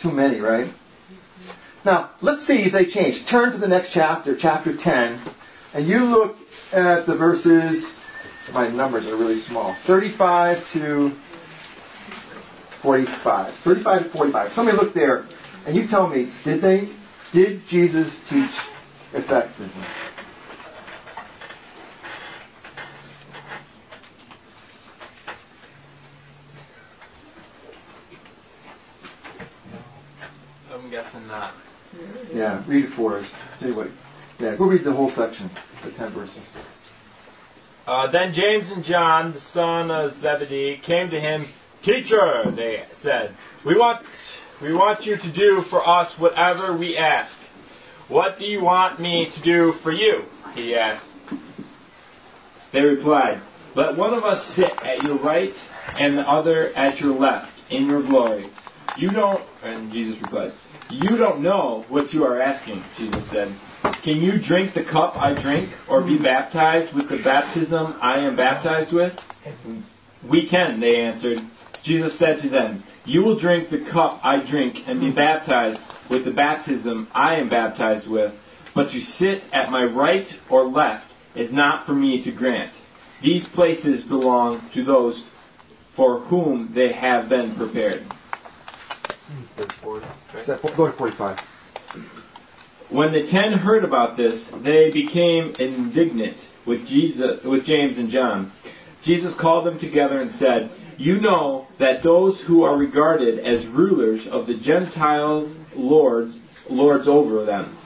[0.00, 0.68] Too many, right?
[1.84, 3.24] Now, let's see if they change.
[3.24, 5.18] Turn to the next chapter, chapter 10,
[5.74, 6.38] and you look
[6.72, 7.98] at the verses,
[8.52, 11.10] my numbers are really small, 35 to
[12.82, 13.48] 45.
[13.48, 14.52] 35 to 45.
[14.52, 15.26] Somebody look there,
[15.66, 16.88] and you tell me, did they,
[17.32, 18.60] did Jesus teach
[19.12, 19.82] effectively?
[30.72, 31.52] I'm guessing not.
[32.32, 33.32] Yeah, read it for us.
[33.60, 33.88] What.
[34.38, 35.50] Yeah, go read the whole section,
[35.82, 36.50] the 10 verses.
[37.86, 41.46] Uh, then James and John, the son of Zebedee, came to him.
[41.82, 43.34] Teacher, they said,
[43.64, 44.00] we want
[44.60, 47.40] we want you to do for us whatever we ask.
[48.08, 50.24] What do you want me to do for you?
[50.54, 51.10] He asked.
[52.70, 53.40] They replied,
[53.74, 55.56] Let one of us sit at your right
[55.98, 58.44] and the other at your left in your glory.
[58.96, 60.52] You don't, and Jesus replied,
[60.92, 63.50] You don't know what you are asking, Jesus said.
[64.02, 66.22] Can you drink the cup I drink, or be hmm.
[66.22, 69.26] baptized with the baptism I am baptized with?
[70.22, 71.40] We can, they answered.
[71.82, 75.16] Jesus said to them, You will drink the cup I drink, and be hmm.
[75.16, 78.38] baptized with the baptism I am baptized with,
[78.74, 82.72] but to sit at my right or left is not for me to grant.
[83.22, 85.26] These places belong to those
[85.92, 88.04] for whom they have been prepared.
[90.36, 91.40] Is that, go to 45.
[92.90, 98.52] When the ten heard about this, they became indignant with Jesus, with James and John.
[99.02, 104.26] Jesus called them together and said, You know that those who are regarded as rulers
[104.26, 106.36] of the Gentiles lords
[106.68, 107.76] lords over them,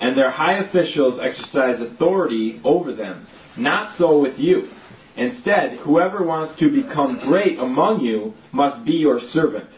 [0.00, 3.26] and their high officials exercise authority over them.
[3.56, 4.68] Not so with you.
[5.16, 9.70] Instead, whoever wants to become great among you must be your servant,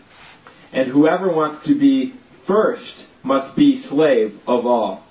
[0.77, 2.13] and whoever wants to be
[2.45, 5.03] first must be slave of all.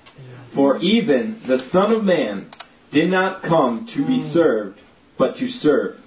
[0.50, 2.48] For even the Son of Man
[2.92, 4.22] did not come to be mm.
[4.22, 4.80] served,
[5.18, 6.00] but to serve,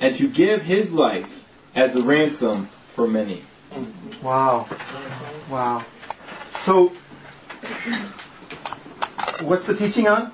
[0.00, 3.42] and to give his life as a ransom for many.
[4.20, 4.68] Wow.
[5.48, 5.84] Wow.
[6.62, 6.88] So,
[9.42, 10.32] what's the teaching on?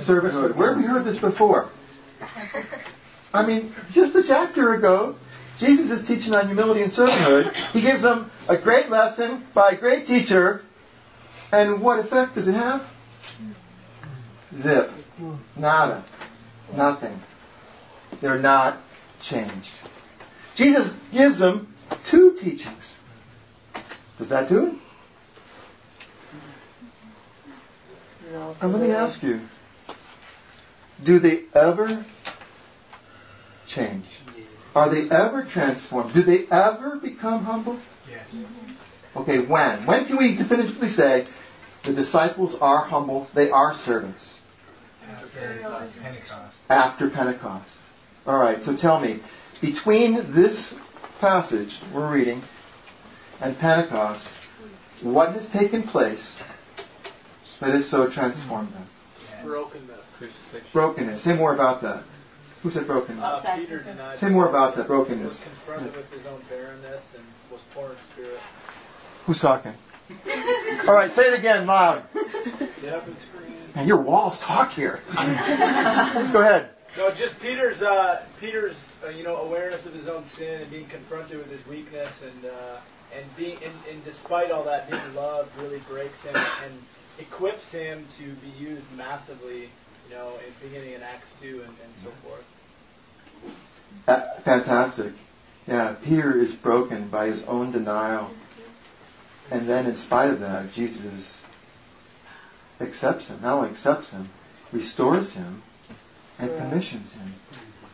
[0.00, 0.54] Servanthood.
[0.54, 1.68] Where have we heard this before?
[3.34, 5.16] I mean, just a chapter ago,
[5.58, 7.54] Jesus is teaching on humility and servanthood.
[7.72, 10.64] He gives them a great lesson by a great teacher.
[11.52, 12.90] And what effect does it have?
[14.56, 14.92] Zip.
[15.56, 16.02] Nada.
[16.76, 17.20] Nothing.
[18.20, 18.78] They're not
[19.20, 19.78] changed.
[20.54, 21.72] Jesus gives them
[22.04, 22.96] two teachings.
[24.18, 24.74] Does that do it?
[28.60, 29.40] And let me ask you,
[31.02, 32.04] do they ever
[33.66, 34.20] change?
[34.74, 36.12] Are they ever transformed?
[36.12, 37.78] Do they ever become humble?
[38.10, 38.26] Yes.
[39.16, 39.86] Okay, when?
[39.86, 41.24] When can we definitively say
[41.84, 44.38] the disciples are humble, they are servants?
[45.08, 46.56] After Pentecost.
[46.68, 47.78] After Pentecost.
[48.26, 49.20] All right, so tell me,
[49.60, 50.78] between this
[51.20, 52.42] passage we're reading
[53.40, 54.32] and Pentecost,
[55.02, 56.40] what has taken place
[57.60, 58.86] that has so transformed them?
[59.44, 60.00] Brokenness.
[60.72, 61.20] Brokenness.
[61.20, 62.02] Say more about that.
[62.64, 63.22] Who said brokenness?
[63.22, 64.16] Uh, Peter denied.
[64.16, 65.42] Say more about that was brokenness.
[65.42, 67.22] confronted with his own barrenness and
[67.52, 68.40] was poor in spirit.
[69.26, 69.74] Who's talking?
[70.88, 72.04] All right, say it again loud.
[72.80, 73.52] Get up and scream.
[73.74, 75.02] Man, your walls talk here.
[75.14, 76.70] Go ahead.
[76.96, 80.86] No, just Peter's uh, Peter's uh, you know awareness of his own sin and being
[80.86, 82.78] confronted with his weakness and uh,
[83.14, 86.72] and being and, and despite all that being loved really breaks him and
[87.18, 89.68] equips him to be used massively
[90.08, 92.44] you know in beginning in Acts two and, and so forth.
[94.06, 95.12] Fantastic.
[95.66, 98.30] Yeah, Peter is broken by his own denial.
[99.50, 101.46] And then, in spite of that, Jesus
[102.80, 103.40] accepts him.
[103.42, 104.28] Not only accepts him,
[104.72, 105.62] restores him,
[106.38, 107.34] and commissions him.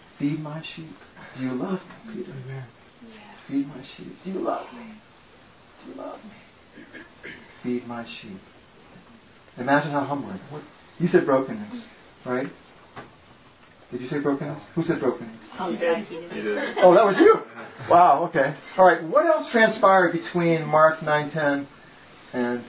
[0.08, 0.96] Feed my sheep.
[1.38, 2.32] Do you love me, Peter?
[3.46, 4.24] Feed my sheep.
[4.24, 4.92] Do you love me?
[5.84, 7.30] Do you love me?
[7.62, 8.38] Feed my sheep.
[9.58, 10.40] Imagine how humbling.
[10.98, 11.88] You said brokenness,
[12.24, 12.48] right?
[13.90, 14.70] Did you say brokenness?
[14.74, 15.50] Who said brokenness?
[15.58, 15.78] Oh, he.
[16.78, 17.42] Oh, that was you.
[17.88, 18.24] Wow.
[18.24, 18.52] Okay.
[18.76, 19.02] All right.
[19.02, 21.64] What else transpired between Mark 9:10
[22.34, 22.62] and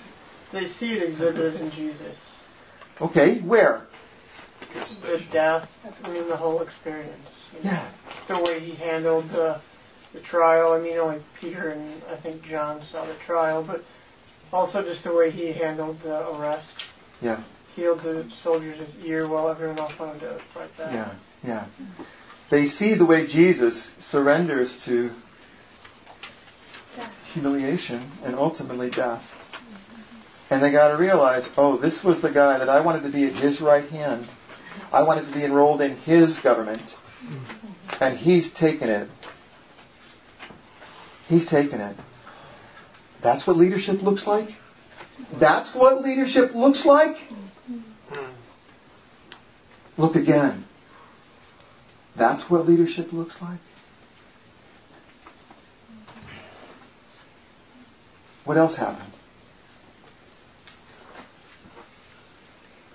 [0.52, 2.40] They see it exhibited in Jesus.
[3.02, 3.86] okay, where?
[5.02, 5.70] The death,
[6.04, 7.50] I mean, the whole experience.
[7.54, 7.72] you know.
[7.76, 7.88] Yeah.
[8.34, 9.60] The way he handled the,
[10.14, 10.74] the trial.
[10.74, 13.84] I mean, only Peter and I think John saw the trial, but
[14.54, 16.90] also just the way he handled the arrest.
[17.22, 17.40] Yeah.
[17.76, 20.94] Healed the soldier's ear while everyone else wanted to fight back.
[20.94, 21.12] Yeah.
[21.44, 21.66] Yeah.
[22.50, 25.12] They see the way Jesus surrenders to
[27.26, 29.38] humiliation and ultimately death.
[30.52, 33.26] And they got to realize, oh, this was the guy that I wanted to be
[33.26, 34.28] at his right hand.
[34.92, 36.98] I wanted to be enrolled in his government.
[38.02, 39.10] And he's taken it.
[41.30, 41.96] He's taken it.
[43.22, 44.54] That's what leadership looks like?
[45.34, 47.22] That's what leadership looks like?
[50.02, 50.66] Look again.
[52.16, 53.60] That's what leadership looks like?
[58.44, 59.14] What else happened?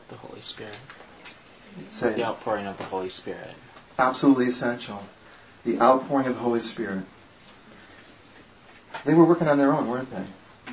[0.09, 0.77] The Holy Spirit.
[1.91, 3.55] Say The outpouring of the Holy Spirit.
[3.97, 5.01] Absolutely essential.
[5.65, 7.05] The outpouring of the Holy Spirit.
[9.05, 10.73] They were working on their own, weren't they?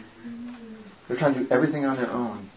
[1.08, 2.50] They're trying to do everything on their own.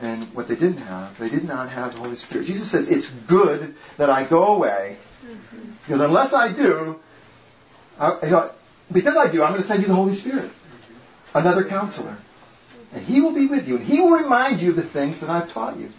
[0.00, 2.46] And what they didn't have, they did not have the Holy Spirit.
[2.46, 4.96] Jesus says, It's good that I go away,
[5.84, 7.00] because unless I do,
[7.98, 8.50] I, you know,
[8.92, 10.50] because I do, I'm going to send you the Holy Spirit,
[11.34, 12.16] another counselor.
[12.94, 15.30] And he will be with you, and he will remind you of the things that
[15.30, 15.92] I've taught you.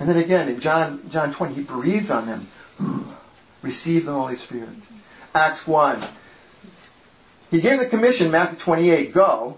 [0.00, 2.48] And then again, in John, John 20, he breathes on them.
[3.62, 4.68] Receive the Holy Spirit.
[5.34, 6.02] Acts 1.
[7.50, 9.56] He gave the commission, Matthew 28, go.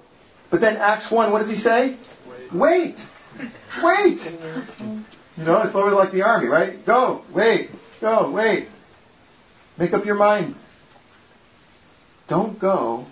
[0.50, 1.96] But then Acts 1, what does he say?
[2.52, 3.06] Wait.
[3.82, 4.32] Wait.
[5.38, 6.84] You know, it's sort of like the army, right?
[6.86, 8.68] Go, wait, go, wait.
[9.76, 10.54] Make up your mind.
[12.28, 13.06] Don't go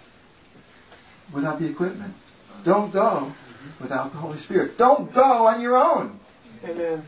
[1.32, 2.14] without the equipment.
[2.64, 3.30] Don't go
[3.80, 4.78] without the Holy Spirit.
[4.78, 6.18] Don't go on your own.
[6.64, 7.02] Amen.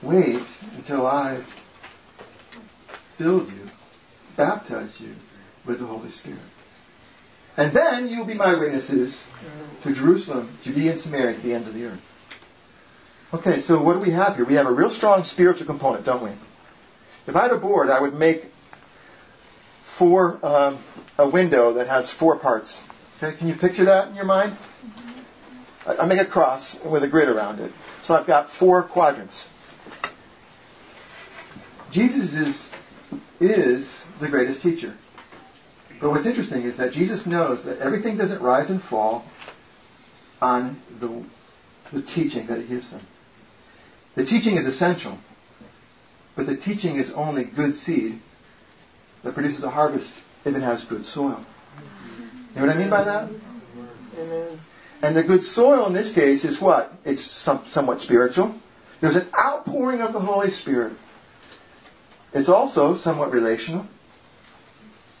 [0.00, 1.44] Wait until I've
[3.10, 3.70] filled you,
[4.36, 5.14] baptized you
[5.66, 6.40] with the Holy Spirit.
[7.56, 9.30] And then you will be my witnesses
[9.82, 12.08] to Jerusalem, Judea, and Samaria, to the ends of the earth.
[13.34, 14.44] Okay, so what do we have here?
[14.44, 16.30] We have a real strong spiritual component, don't we?
[17.26, 18.44] If I had a board, I would make
[19.84, 20.78] four um,
[21.18, 22.86] a window that has four parts.
[23.22, 24.56] Okay, can you picture that in your mind?
[25.86, 27.72] I, make a cross with a grid around it.
[28.02, 29.48] So I've got four quadrants.
[31.90, 32.72] Jesus is
[33.40, 34.94] is the greatest teacher.
[36.02, 39.24] But what's interesting is that Jesus knows that everything doesn't rise and fall
[40.42, 41.22] on the,
[41.92, 43.00] the teaching that he gives them.
[44.16, 45.16] The teaching is essential,
[46.34, 48.18] but the teaching is only good seed
[49.22, 51.40] that produces a harvest if it has good soil.
[52.56, 53.30] You know what I mean by that?
[54.18, 54.60] Amen.
[55.02, 56.92] And the good soil in this case is what?
[57.04, 58.52] It's some, somewhat spiritual.
[59.00, 60.94] There's an outpouring of the Holy Spirit.
[62.34, 63.86] It's also somewhat relational.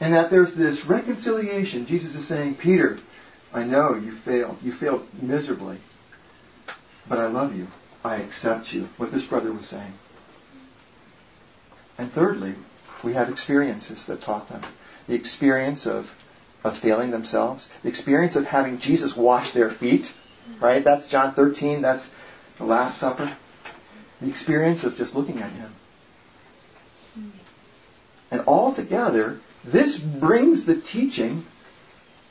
[0.02, 1.86] And that there's this reconciliation.
[1.86, 2.98] Jesus is saying, Peter,
[3.54, 4.58] I know you failed.
[4.60, 5.76] You failed miserably.
[7.08, 7.68] But I love you.
[8.04, 8.88] I accept you.
[8.96, 9.92] What this brother was saying.
[11.98, 12.56] And thirdly,
[13.04, 14.62] we have experiences that taught them.
[15.06, 16.12] The experience of,
[16.64, 17.68] of failing themselves.
[17.84, 20.12] The experience of having Jesus wash their feet.
[20.58, 20.82] Right?
[20.82, 21.80] That's John 13.
[21.80, 22.12] That's
[22.58, 23.32] the Last Supper.
[24.20, 25.72] The experience of just looking at him.
[28.32, 31.44] And all together, this brings the teaching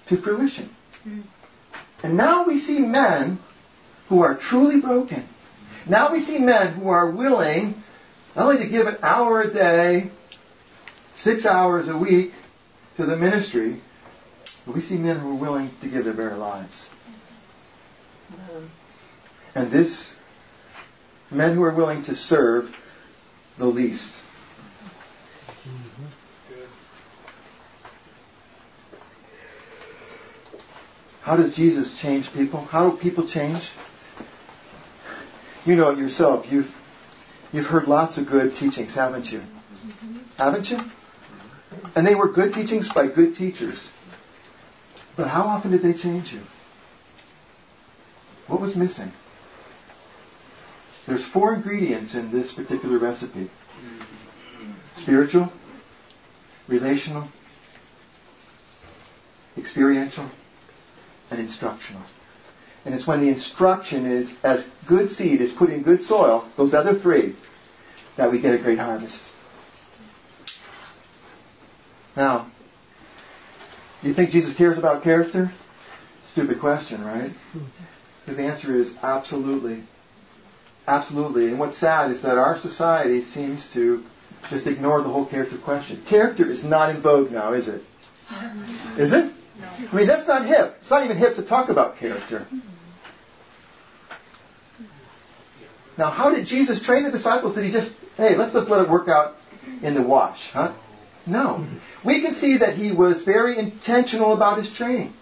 [0.07, 0.69] to fruition.
[1.03, 1.21] Hmm.
[2.03, 3.39] And now we see men
[4.09, 5.27] who are truly broken.
[5.85, 7.81] Now we see men who are willing
[8.35, 10.09] not only to give an hour a day,
[11.15, 12.33] six hours a week
[12.97, 13.81] to the ministry,
[14.65, 16.89] but we see men who are willing to give their very lives.
[18.29, 18.65] Hmm.
[19.55, 20.17] And this,
[21.29, 22.75] men who are willing to serve
[23.57, 24.20] the least.
[31.21, 32.65] How does Jesus change people?
[32.65, 33.71] How do people change?
[35.65, 36.51] You know it yourself.
[36.51, 36.75] You've
[37.53, 39.43] you've heard lots of good teachings, haven't you?
[40.37, 40.79] Haven't you?
[41.95, 43.93] And they were good teachings by good teachers.
[45.15, 46.41] But how often did they change you?
[48.47, 49.11] What was missing?
[51.05, 53.49] There's four ingredients in this particular recipe.
[54.95, 55.51] Spiritual,
[56.67, 57.27] relational,
[59.57, 60.25] experiential,
[61.31, 62.01] and instructional.
[62.85, 66.73] And it's when the instruction is, as good seed is put in good soil, those
[66.73, 67.35] other three,
[68.15, 69.31] that we get a great harvest.
[72.15, 72.47] Now,
[74.01, 75.51] do you think Jesus cares about character?
[76.23, 77.31] Stupid question, right?
[78.21, 79.83] Because the answer is absolutely.
[80.87, 81.47] Absolutely.
[81.47, 84.03] And what's sad is that our society seems to
[84.49, 86.01] just ignore the whole character question.
[86.07, 87.83] Character is not in vogue now, is it?
[88.97, 89.30] Is it?
[89.91, 90.75] I mean, that's not hip.
[90.79, 92.45] It's not even hip to talk about character.
[95.97, 97.55] Now, how did Jesus train the disciples?
[97.55, 99.37] Did he just, hey, let's just let it work out
[99.81, 100.71] in the wash, huh?
[101.25, 101.65] No.
[102.03, 105.13] We can see that he was very intentional about his training.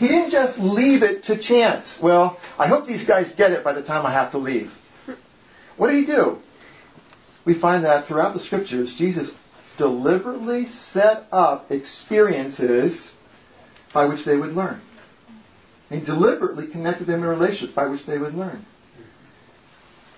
[0.00, 2.00] He didn't just leave it to chance.
[2.00, 4.72] Well, I hope these guys get it by the time I have to leave.
[5.76, 6.40] What did he do?
[7.44, 9.34] We find that throughout the scriptures, Jesus
[9.76, 13.16] deliberately set up experiences
[13.92, 14.80] by which they would learn.
[15.90, 18.64] And deliberately connected them in relationships by which they would learn.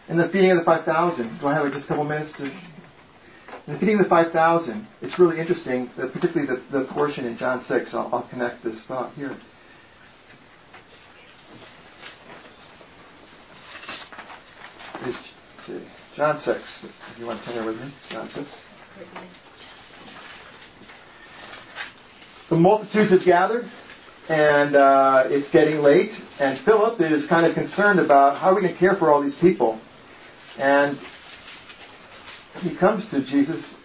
[0.08, 2.44] In the feeding of the 5,000, do I have just a couple minutes to?
[2.44, 7.60] In the feeding of the 5,000, it's really interesting, particularly the, the portion in John
[7.60, 7.94] 6.
[7.94, 9.36] I'll, I'll connect this thought here.
[16.16, 16.84] John 6.
[16.84, 17.90] If you want to turn there with me.
[18.08, 18.72] John 6.
[22.48, 23.66] The multitudes have gathered,
[24.28, 28.62] and uh, it's getting late, and Philip is kind of concerned about how are we
[28.62, 29.80] going to care for all these people.
[30.58, 30.96] And
[32.62, 33.78] he comes to Jesus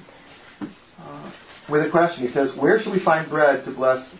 [1.67, 2.23] with a question.
[2.23, 4.13] He says, Where shall we find bread to bless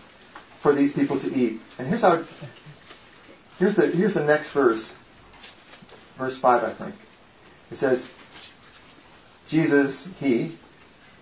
[0.60, 1.60] for these people to eat?
[1.78, 2.24] And here's how
[3.60, 4.96] here's the here's the next verse.
[6.18, 6.96] Verse five, I think.
[7.72, 8.14] It says,
[9.48, 10.58] Jesus, he,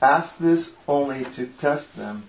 [0.01, 2.23] asked this only to test them,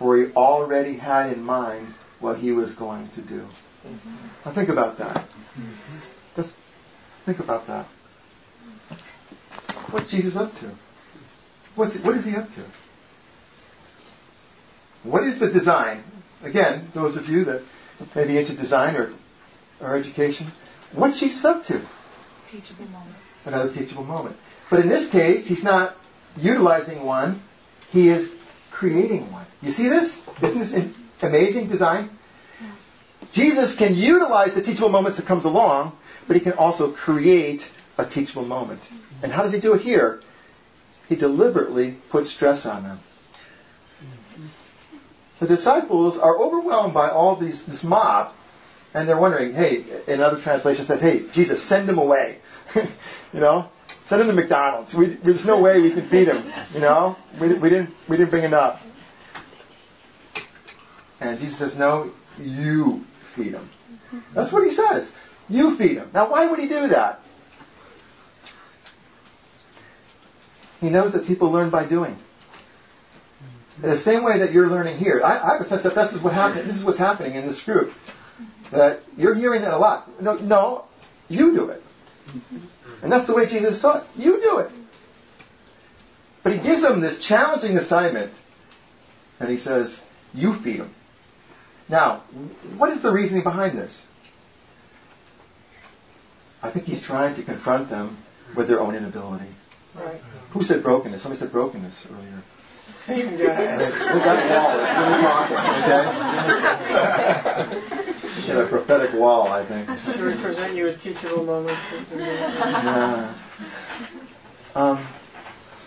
[0.00, 1.86] for he already had in mind
[2.20, 3.40] what he was going to do.
[3.86, 4.16] Mm-hmm.
[4.46, 5.14] Now think about that.
[5.14, 5.98] Mm-hmm.
[6.36, 6.56] Just
[7.26, 7.84] think about that.
[9.92, 10.70] What's Jesus up to?
[11.74, 12.62] What's, what is he up to?
[15.02, 16.02] What is the design?
[16.44, 17.60] Again, those of you that
[18.14, 19.12] may be into design or,
[19.82, 20.46] or education,
[20.92, 21.78] what's Jesus up to?
[22.48, 23.16] Teachable moment.
[23.44, 24.36] Another teachable moment.
[24.70, 25.94] But in this case, he's not
[26.38, 27.42] utilizing one,
[27.92, 28.34] he is
[28.80, 29.44] creating one.
[29.60, 30.26] You see this?
[30.40, 32.08] Isn't this an amazing design?
[33.32, 35.92] Jesus can utilize the teachable moments that comes along,
[36.26, 38.90] but he can also create a teachable moment.
[39.22, 40.22] And how does he do it here?
[41.10, 43.00] He deliberately puts stress on them.
[45.40, 48.32] The disciples are overwhelmed by all these this mob,
[48.94, 52.38] and they're wondering, hey, another translation says, hey, Jesus, send them away.
[52.74, 53.68] you know?
[54.04, 54.94] Send them to McDonald's.
[54.94, 56.44] We, there's no way we could feed them.
[56.74, 57.16] You know?
[57.40, 58.86] We, we didn't we didn't bring enough.
[61.20, 63.68] And Jesus says, no, you feed them.
[64.32, 65.14] That's what he says.
[65.48, 66.10] You feed them.
[66.14, 67.20] Now, why would he do that?
[70.80, 72.16] He knows that people learn by doing.
[73.82, 76.14] In the same way that you're learning here, I, I have a sense that this
[76.14, 76.68] is what happened.
[76.68, 77.92] This is what's happening in this group.
[78.70, 80.22] That you're hearing that a lot.
[80.22, 80.84] No, no,
[81.28, 81.82] you do it,
[83.02, 84.06] and that's the way Jesus taught.
[84.16, 84.70] You do it.
[86.42, 88.32] But he gives them this challenging assignment,
[89.38, 90.04] and he says,
[90.34, 90.90] "You feed them."
[91.88, 92.22] Now,
[92.76, 94.06] what is the reasoning behind this?
[96.62, 98.16] I think he's trying to confront them
[98.54, 99.46] with their own inability.
[99.94, 100.20] Right.
[100.50, 101.22] Who said brokenness?
[101.22, 102.42] Somebody said brokenness earlier.
[102.86, 103.76] Same guy.
[103.76, 104.70] Look that wall.
[104.78, 105.22] It's really
[107.66, 108.06] talking, okay?
[108.46, 109.88] Get a prophetic wall, I think.
[110.04, 111.80] Should we present you with teachable moments?
[112.14, 113.34] Yeah.
[114.72, 115.04] Um,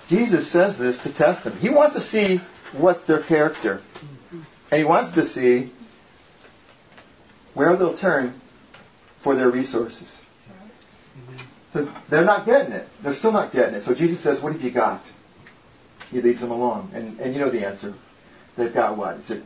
[0.09, 1.55] Jesus says this to test them.
[1.57, 2.37] He wants to see
[2.73, 3.81] what's their character.
[4.71, 5.71] And he wants to see
[7.53, 8.39] where they'll turn
[9.19, 10.21] for their resources.
[11.71, 12.87] So they're not getting it.
[13.01, 13.83] They're still not getting it.
[13.83, 15.01] So Jesus says, What have you got?
[16.11, 16.91] He leads them along.
[16.93, 17.93] And, and you know the answer.
[18.55, 19.17] They've got what?
[19.17, 19.43] Is it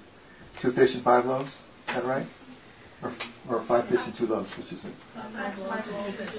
[0.59, 1.63] two fish and five loaves?
[1.87, 2.25] Is that right?
[3.03, 3.11] Or,
[3.49, 4.91] or five fish and two loaves, which is it?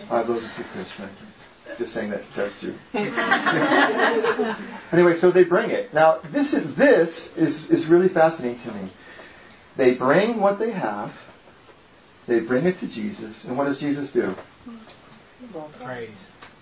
[0.09, 1.27] Five loaves and two fish, thank you.
[1.77, 2.75] Just saying that to test you.
[4.93, 5.93] anyway, so they bring it.
[5.95, 8.89] Now, this is, this is, is really fascinating to me.
[9.77, 11.23] They bring what they have,
[12.27, 14.35] they bring it to Jesus, and what does Jesus do?
[15.81, 16.11] Praise.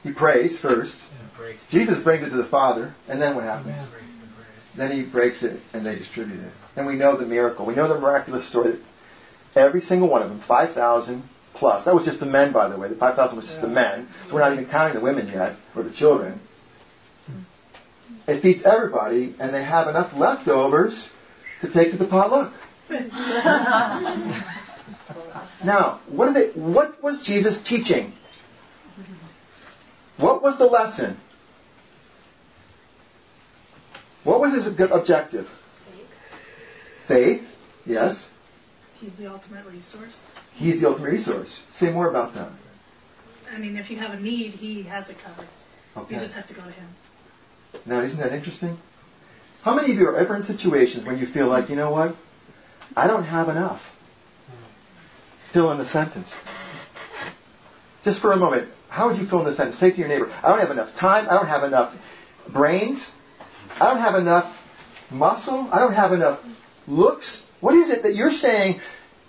[0.03, 1.11] He prays first.
[1.35, 1.65] Praise.
[1.69, 3.75] Jesus brings it to the Father, and then what happens?
[3.89, 4.77] Praise the praise.
[4.77, 6.53] Then he breaks it and they distribute it.
[6.77, 7.67] And we know the miracle.
[7.67, 8.81] We know the miraculous story that
[9.57, 11.23] every single one of them, 5,000
[11.55, 12.89] plus, that was just the men, by the way.
[12.89, 14.09] The 5,000 was just the men.
[14.27, 16.39] So we're not even counting the women yet, or the children.
[18.27, 21.13] It feeds everybody, and they have enough leftovers
[21.61, 22.53] to take to the potluck.
[25.65, 28.13] now, what, are they, what was Jesus teaching?
[30.17, 31.17] What was the lesson?
[34.25, 35.49] What was his objective?
[37.07, 38.36] Faith, yes.
[39.01, 40.27] He's the ultimate resource.
[40.55, 41.67] He's the ultimate resource.
[41.73, 42.49] Say more about that.
[43.55, 45.47] I mean, if you have a need, he has it covered.
[45.97, 46.15] Okay.
[46.15, 46.89] You just have to go to him.
[47.85, 48.77] Now, isn't that interesting?
[49.63, 52.17] How many of you are ever in situations when you feel like, you know what?
[52.97, 53.93] I don't have enough.
[55.51, 56.41] Fill in the sentence.
[58.03, 59.77] Just for a moment, how would you fill in the sentence?
[59.77, 61.27] Say to your neighbor, I don't have enough time.
[61.29, 61.99] I don't have enough
[62.49, 63.15] brains.
[63.81, 65.69] I don't have enough muscle.
[65.73, 66.45] I don't have enough
[66.89, 67.46] looks.
[67.61, 68.81] What is it that you're saying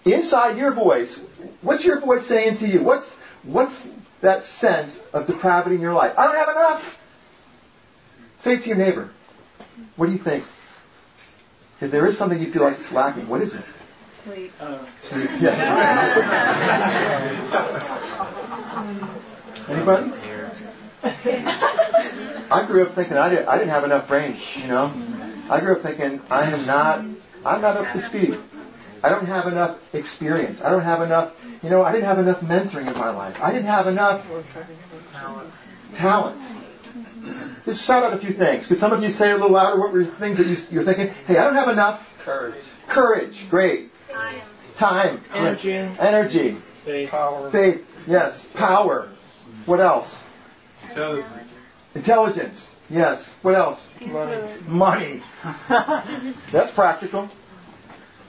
[0.06, 1.20] inside your voice?
[1.62, 2.82] What's your voice saying to you?
[2.82, 6.18] What's, what's that sense of depravity in your life?
[6.18, 7.04] I don't have enough.
[8.40, 9.10] Say it to your neighbor.
[9.96, 10.44] What do you think?
[11.80, 13.64] If there is something you feel like it's lacking, what is it?
[14.12, 14.52] Sleep.
[14.60, 15.30] Uh, Sleep.
[15.40, 15.58] Yes.
[19.70, 20.12] Anybody?
[22.50, 24.92] I grew up thinking I, did, I didn't have enough brains, you know.
[25.50, 27.06] I grew up thinking I am not,
[27.46, 28.38] I'm not up to speed.
[29.04, 30.62] I don't have enough experience.
[30.62, 33.42] I don't have enough, you know, I didn't have enough mentoring in my life.
[33.42, 34.28] I didn't have enough
[35.96, 36.42] talent.
[37.66, 38.68] Just shout out a few things.
[38.68, 40.84] Could some of you say a little louder what were the things that you, you're
[40.84, 41.14] thinking?
[41.28, 42.56] Hey, I don't have enough Courage.
[42.88, 43.50] courage.
[43.50, 43.92] Great.
[44.76, 45.22] Time.
[45.34, 45.74] Energy.
[45.74, 46.52] Energy.
[46.86, 47.10] Faith.
[47.10, 47.50] Power.
[47.52, 48.08] Faith.
[48.08, 48.46] Yes.
[48.54, 49.10] Power.
[49.66, 50.24] What else?
[50.84, 51.34] Intelligence.
[51.96, 52.76] Intelligence.
[52.90, 53.34] Yes.
[53.42, 53.92] What else?
[54.68, 55.22] Money.
[56.52, 57.30] That's practical.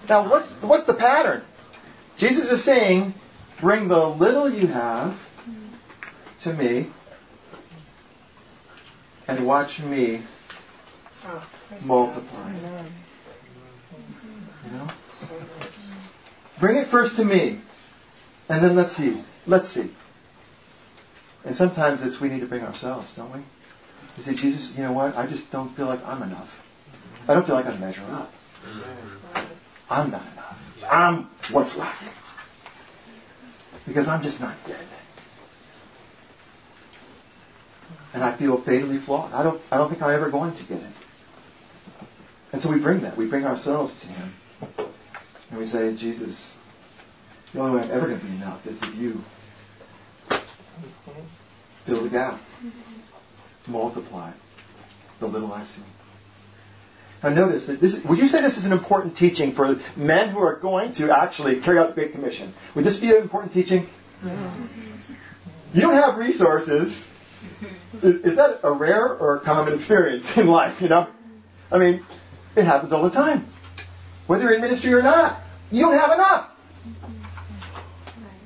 [0.08, 1.42] Now, what's what's the pattern?
[2.16, 3.14] Jesus is saying,
[3.60, 5.16] "Bring the little you have
[6.40, 6.86] to me,
[9.28, 10.22] and watch me
[11.82, 12.52] multiply."
[14.64, 14.88] You know,
[16.58, 17.60] bring it first to me,
[18.48, 19.16] and then let's see.
[19.46, 19.90] Let's see.
[21.44, 23.40] And sometimes it's we need to bring ourselves, don't we?
[24.18, 25.16] You say, Jesus, you know what?
[25.16, 26.60] I just don't feel like I'm enough.
[27.28, 28.32] I don't feel like I measure up.
[29.88, 30.84] I'm not enough.
[30.90, 32.08] I'm what's lacking.
[33.86, 34.76] Because I'm just not it.
[38.12, 39.32] And I feel fatally flawed.
[39.32, 40.96] I don't I don't think I'm ever going to get it.
[42.52, 43.16] And so we bring that.
[43.16, 44.32] We bring ourselves to Him.
[45.50, 46.58] And we say, Jesus,
[47.54, 49.22] the only way I'm ever going to be enough is if you
[51.86, 52.40] fill the gap,
[53.68, 54.30] multiply
[55.20, 55.82] the little I see.
[57.22, 60.38] Now notice that this, would you say this is an important teaching for men who
[60.38, 62.52] are going to actually carry out the Great Commission?
[62.74, 63.88] Would this be an important teaching?
[65.74, 67.12] You don't have resources.
[68.02, 71.08] Is, is that a rare or a common experience in life, you know?
[71.70, 72.04] I mean,
[72.56, 73.46] it happens all the time.
[74.26, 75.40] Whether in ministry or not,
[75.72, 76.54] you don't have enough.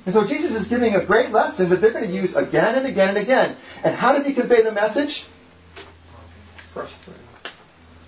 [0.05, 2.85] And so Jesus is giving a great lesson that they're going to use again and
[2.85, 3.55] again and again.
[3.83, 5.25] And how does he convey the message?
[6.67, 7.21] Frustrating.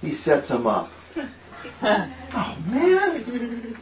[0.01, 0.91] He sets them up.
[1.81, 3.75] Oh, man.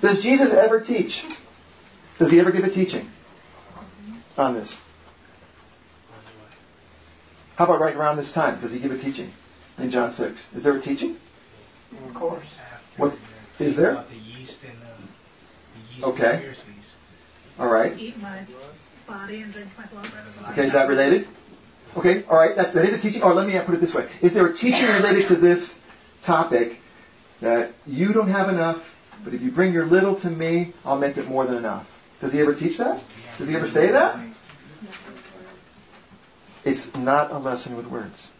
[0.00, 1.24] Does Jesus ever teach?
[2.18, 3.10] Does he ever give a teaching
[4.38, 4.82] on this?
[7.56, 8.60] How about right around this time?
[8.60, 9.32] Does he give a teaching
[9.78, 10.54] in John 6?
[10.54, 11.16] Is there a teaching?
[12.06, 12.54] Of course.
[12.96, 13.18] What
[13.58, 13.92] is there?
[13.92, 16.54] About the yeast and the yeast Okay.
[17.58, 17.70] And the Pharisees.
[17.72, 17.98] All right.
[17.98, 18.40] Eat my
[19.06, 20.08] body and drink my blood.
[20.52, 21.26] Okay, is that related?
[21.96, 22.56] Okay, all right.
[22.56, 23.22] That, that is a teaching.
[23.22, 25.82] Or let me put it this way: Is there a teaching related to this
[26.22, 26.80] topic
[27.40, 31.16] that you don't have enough, but if you bring your little to me, I'll make
[31.16, 31.90] it more than enough?
[32.20, 33.02] Does he ever teach that?
[33.38, 34.18] Does he ever say that?
[36.64, 38.32] It's not a lesson with words.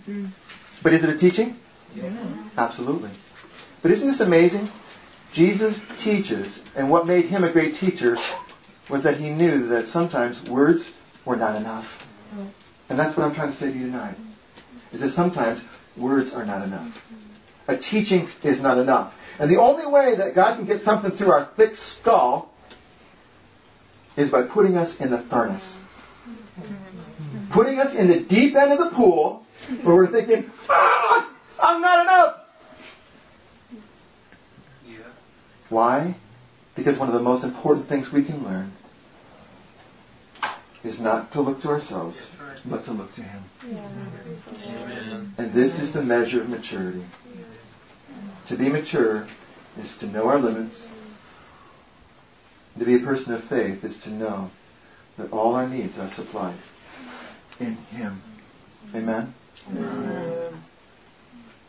[0.00, 0.26] Mm-hmm.
[0.82, 1.56] But is it a teaching?
[2.56, 3.10] Absolutely.
[3.82, 4.68] But isn't this amazing?
[5.32, 8.16] Jesus teaches, and what made him a great teacher
[8.90, 10.92] was that he knew that sometimes words
[11.24, 12.06] were not enough.
[12.88, 14.16] And that's what I'm trying to say to you tonight.
[14.92, 15.64] Is that sometimes
[15.96, 17.06] words are not enough.
[17.68, 19.16] A teaching is not enough.
[19.38, 22.52] And the only way that God can get something through our thick skull
[24.16, 25.82] is by putting us in the furnace.
[27.50, 29.46] Putting us in the deep end of the pool
[29.82, 31.30] where we're thinking, ah,
[31.62, 32.36] I'm not enough.
[35.68, 36.16] Why?
[36.74, 38.72] Because one of the most important things we can learn
[40.84, 43.42] is not to look to ourselves, but to look to Him.
[45.38, 47.04] And this is the measure of maturity.
[48.46, 49.26] To be mature
[49.78, 50.90] is to know our limits.
[52.78, 54.50] To be a person of faith is to know
[55.18, 56.56] that all our needs are supplied
[57.58, 58.22] in Him.
[58.94, 59.34] Amen?
[59.68, 60.52] Amen?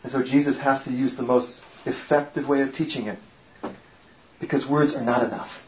[0.04, 3.20] And so Jesus has to use the most effective way of teaching it
[4.40, 5.68] because words are not enough.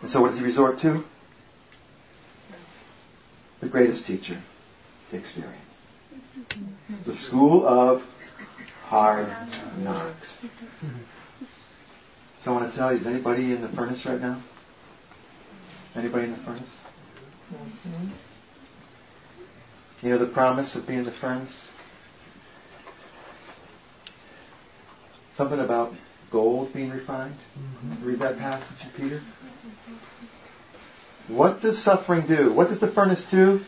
[0.00, 1.04] And so what does he resort to?
[3.60, 4.38] The greatest teacher,
[5.12, 5.84] experience.
[7.04, 8.06] The school of
[8.84, 9.28] hard
[9.82, 10.40] knocks.
[12.38, 14.38] So I want to tell you, is anybody in the furnace right now?
[15.96, 16.80] Anybody in the furnace?
[20.02, 21.74] You know the promise of being in the furnace?
[25.32, 25.94] Something about
[26.30, 27.36] gold being refined.
[28.02, 29.20] Read that passage Peter.
[31.28, 32.52] What does suffering do?
[32.52, 33.64] What does the furnace do?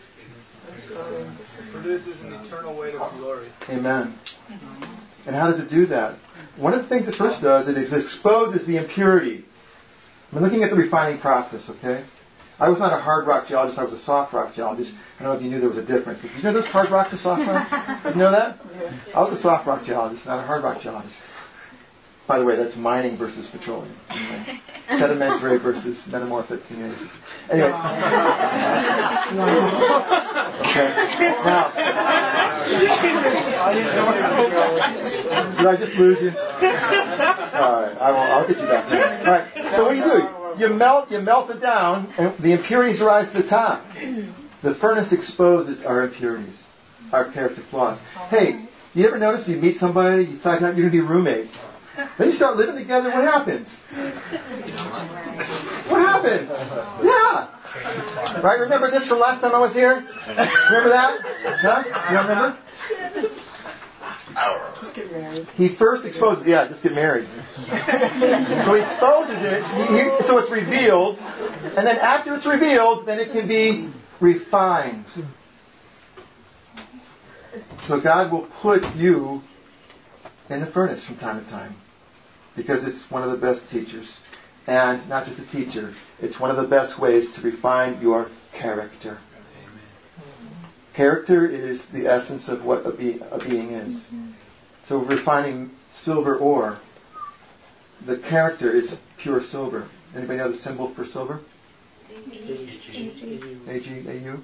[0.88, 3.46] It produces an eternal weight of glory.
[3.68, 4.14] Amen.
[5.26, 6.14] And how does it do that?
[6.56, 9.44] One of the things it first does, it exposes the impurity.
[10.34, 12.02] I'm looking at the refining process, okay?
[12.58, 14.96] I was not a hard rock geologist, I was a soft rock geologist.
[15.18, 16.22] I don't know if you knew there was a difference.
[16.22, 18.02] Did you know there's hard rocks and soft rocks?
[18.02, 18.58] Did you know that?
[19.14, 21.18] I was a soft rock geologist, not a hard rock geologist.
[22.30, 23.92] By the way, that's mining versus petroleum.
[24.88, 27.18] Anyway, sedimentary versus metamorphic communities.
[27.48, 27.68] Anyway.
[30.60, 30.88] okay.
[31.44, 31.70] Now.
[35.56, 36.30] Did I just lose you?
[36.30, 37.96] All right.
[38.00, 38.92] I will, I'll get you back.
[38.92, 38.98] All
[39.32, 39.46] right.
[39.72, 40.28] So what do you do?
[40.58, 43.84] You melt, you melt it down, and the impurities rise to the top.
[44.62, 46.66] The furnace exposes our impurities,
[47.12, 48.02] our character flaws.
[48.28, 48.60] Hey,
[48.94, 51.66] you ever notice you meet somebody, you find out you're going to be roommates?
[51.96, 53.82] Then you start living together, what happens?
[55.88, 56.50] What happens?
[57.02, 58.40] Yeah.
[58.40, 58.60] Right?
[58.60, 59.94] Remember this from last time I was here?
[60.28, 61.20] Remember that?
[61.60, 61.82] Huh?
[62.10, 62.56] You remember?
[64.80, 65.46] Just get married.
[65.56, 67.26] He first exposes, yeah, just get married.
[67.28, 69.82] so he exposes it, he,
[70.16, 71.20] he- so it's revealed,
[71.76, 73.88] and then after it's revealed, then it can be
[74.20, 75.04] refined.
[77.82, 79.42] So God will put you
[80.50, 81.74] in the furnace from time to time
[82.56, 84.20] because it's one of the best teachers.
[84.66, 89.18] And not just a teacher, it's one of the best ways to refine your character.
[90.92, 94.06] Character is the essence of what a, be- a being is.
[94.06, 94.32] Mm-hmm.
[94.84, 96.78] So refining silver ore,
[98.04, 99.88] the character is pure silver.
[100.14, 101.40] Anybody know the symbol for silver?
[102.10, 103.62] AG.
[103.68, 104.40] AG, AU?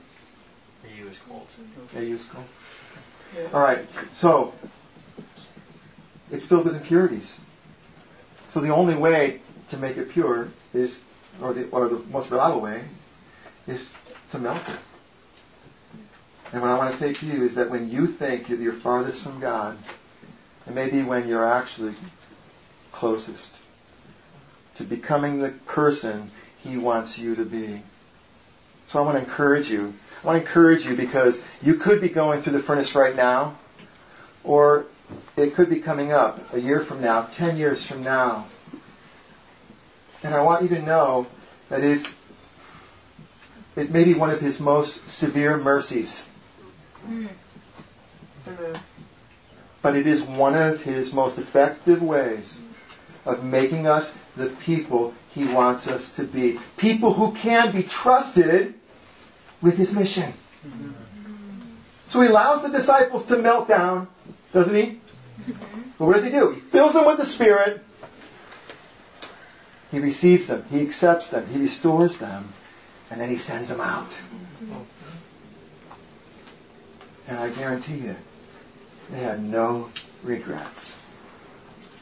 [0.85, 1.47] AU is cold.
[1.97, 2.45] AU is cool.
[3.53, 3.85] All right.
[4.13, 4.55] So
[6.31, 7.39] it's filled with impurities.
[8.51, 11.05] So the only way to make it pure is,
[11.43, 12.83] or the, or the most reliable way,
[13.67, 13.95] is
[14.31, 14.77] to melt it.
[16.53, 19.23] And what I want to say to you is that when you think you're farthest
[19.23, 19.77] from God,
[20.67, 21.95] it may be when you're actually
[22.93, 23.61] closest
[24.77, 26.31] to becoming the person
[26.63, 27.83] He wants you to be.
[28.87, 29.93] So I want to encourage you.
[30.23, 33.59] I want to encourage you because you could be going through the furnace right now,
[34.45, 34.87] or
[35.37, 38.47] it could be coming up a year from now, ten years from now.
[40.23, 41.27] And I want you to know
[41.69, 42.15] that it's
[43.77, 46.31] it may be one of his most severe mercies,
[49.83, 52.63] but it is one of his most effective ways
[53.27, 56.59] of making us the people he wants us to be.
[56.79, 58.73] People who can be trusted
[59.61, 60.33] with his mission.
[62.07, 64.09] So he allows the disciples to melt down,
[64.57, 64.99] doesn't he?
[65.99, 66.53] But what does he do?
[66.53, 67.85] He fills them with the Spirit.
[69.91, 70.65] He receives them.
[70.71, 71.47] He accepts them.
[71.47, 72.49] He restores them.
[73.11, 74.19] And then he sends them out.
[77.29, 78.17] And I guarantee you,
[79.11, 79.91] they had no
[80.23, 81.03] regrets.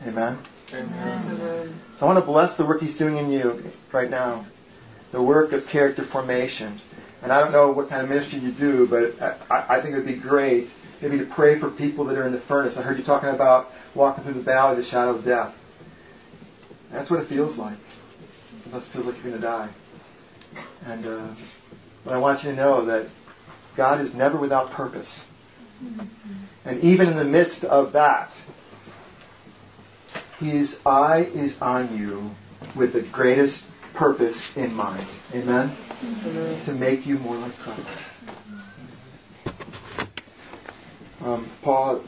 [0.06, 0.38] Amen?
[0.72, 1.80] Amen.
[1.96, 4.46] So I want to bless the work he's doing in you right now.
[5.10, 6.78] The work of character formation.
[7.20, 9.96] And I don't know what kind of ministry you do, but I, I think it
[9.96, 12.78] would be great maybe to pray for people that are in the furnace.
[12.78, 15.58] I heard you talking about walking through the valley of the shadow of death.
[16.90, 17.76] That's what it feels like.
[18.62, 19.68] Sometimes it feels like you're going to die.
[20.86, 21.26] And uh,
[22.04, 23.08] but I want you to know that
[23.76, 25.28] God is never without purpose.
[26.64, 28.32] And even in the midst of that,
[30.40, 32.34] His eye is on you
[32.74, 35.04] with the greatest purpose in mind.
[35.34, 35.74] Amen?
[36.64, 38.13] To make you more like Christ.
[41.24, 42.04] Um, Paul,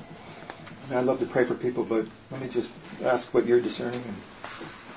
[0.85, 3.63] I mean, I'd love to pray for people, but let me just ask what you're
[3.63, 4.23] discerning and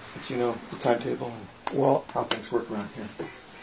[0.08, 3.08] since you know the timetable and Well, how things work around here.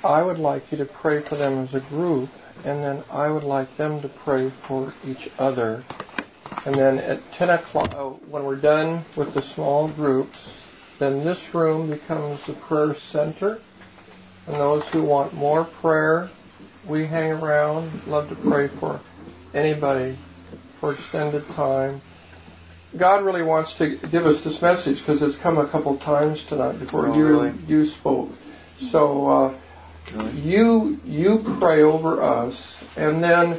[0.03, 2.31] I would like you to pray for them as a group,
[2.65, 5.85] and then I would like them to pray for each other.
[6.65, 11.53] And then at 10 o'clock, uh, when we're done with the small groups, then this
[11.55, 13.63] room becomes the prayer center.
[14.47, 16.33] And those who want more prayer,
[16.83, 19.05] we hang around, love to pray for
[19.55, 20.19] anybody
[20.87, 22.01] for extended time.
[22.97, 26.79] God really wants to give us this message because it's come a couple times tonight
[26.79, 27.53] before Oh, you really?
[27.67, 28.31] you spoke.
[28.79, 29.55] So uh,
[30.37, 33.59] you you pray over us, and then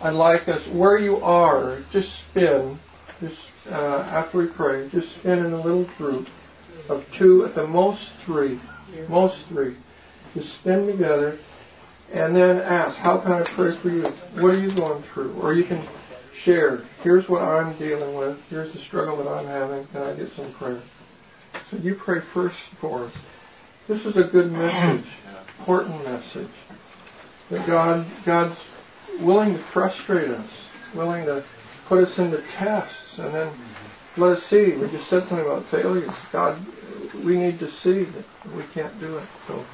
[0.00, 2.78] I'd like us where you are, just spin,
[3.20, 6.28] just uh, after we pray, just spin in a little group
[6.88, 8.60] of two, at the most three,
[9.08, 9.74] most three,
[10.34, 11.36] just spin together,
[12.12, 14.02] and then ask, how can I pray for you?
[14.40, 15.32] What are you going through?
[15.42, 15.82] Or you can
[16.38, 20.32] share, here's what I'm dealing with, here's the struggle that I'm having, can I get
[20.32, 20.80] some prayer?
[21.70, 23.12] So you pray first for us.
[23.88, 25.10] This is a good message,
[25.58, 26.48] important message.
[27.50, 28.70] That God, God's
[29.20, 31.42] willing to frustrate us, willing to
[31.86, 33.50] put us into tests, and then
[34.16, 34.72] let us see.
[34.72, 36.08] We just said something about failure.
[36.32, 36.58] God,
[37.24, 38.24] we need to see that
[38.54, 39.24] we can't do it.
[39.46, 39.64] So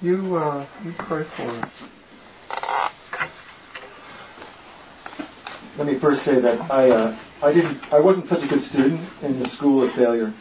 [0.00, 2.97] you, uh, you pray for us.
[5.78, 9.00] Let me first say that I uh, I didn't I wasn't such a good student
[9.22, 10.32] in the school of failure,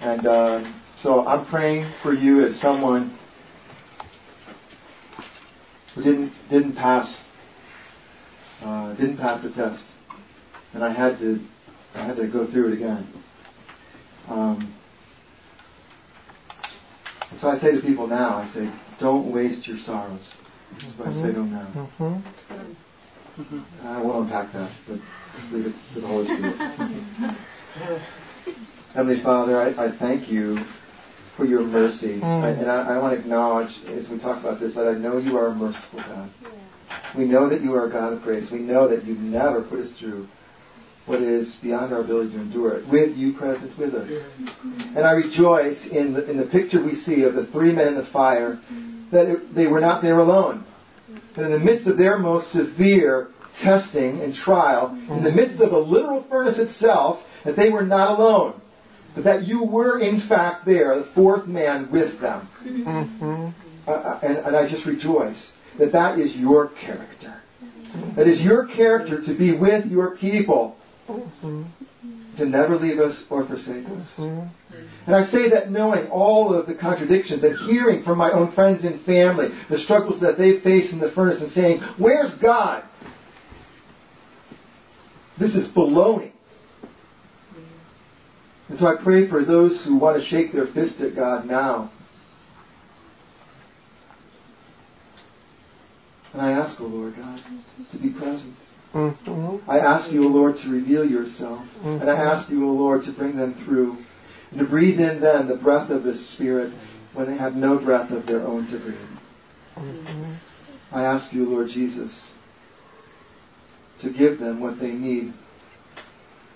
[0.00, 0.60] and uh,
[0.96, 3.16] so I'm praying for you as someone
[5.94, 7.28] who didn't didn't pass
[8.64, 9.86] uh, didn't pass the test,
[10.74, 11.40] and I had to
[11.94, 13.06] I had to go through it again.
[14.28, 14.74] Um,
[17.36, 20.36] so I say to people now, I say, don't waste your sorrows.
[20.72, 21.68] That's what I say to them now.
[23.36, 24.98] Hmm I won't unpack that, but
[25.38, 26.56] just leave it to the Holy Spirit.
[28.94, 30.56] Heavenly Father, I, I thank you
[31.36, 32.20] for your mercy.
[32.20, 32.42] Mm.
[32.42, 35.18] I, and I, I want to acknowledge, as we talk about this, that I know
[35.18, 36.30] you are a merciful God.
[37.14, 38.50] We know that you are a God of grace.
[38.50, 40.28] We know that you never put us through
[41.04, 44.10] what is beyond our ability to endure it, with you present with us.
[44.96, 47.94] And I rejoice in the, in the picture we see of the three men in
[47.94, 48.58] the fire,
[49.12, 50.64] that it, they were not there alone.
[51.34, 55.72] That in the midst of their most severe testing and trial, in the midst of
[55.72, 58.60] a literal furnace itself, that they were not alone.
[59.14, 62.48] But that you were in fact there, the fourth man with them.
[62.62, 63.48] Mm-hmm.
[63.88, 67.32] Uh, uh, and, and I just rejoice that that is your character.
[68.14, 70.76] That is your character to be with your people,
[72.36, 74.18] to never leave us or forsake us.
[74.18, 74.46] Mm-hmm.
[75.06, 78.84] And I say that knowing all of the contradictions and hearing from my own friends
[78.84, 82.82] and family the struggles that they face in the furnace and saying, Where's God?
[85.38, 86.32] This is baloney.
[88.68, 91.90] And so I pray for those who want to shake their fist at God now.
[96.32, 97.40] And I ask, O Lord God,
[97.92, 98.54] to be present.
[98.96, 99.70] Mm-hmm.
[99.70, 101.62] I ask you, O Lord, to reveal yourself.
[101.84, 103.98] And I ask you, O Lord, to bring them through.
[104.50, 106.72] And to breathe in them the breath of the Spirit
[107.12, 108.96] when they have no breath of their own to breathe.
[110.90, 112.32] I ask you, Lord Jesus,
[114.00, 115.32] to give them what they need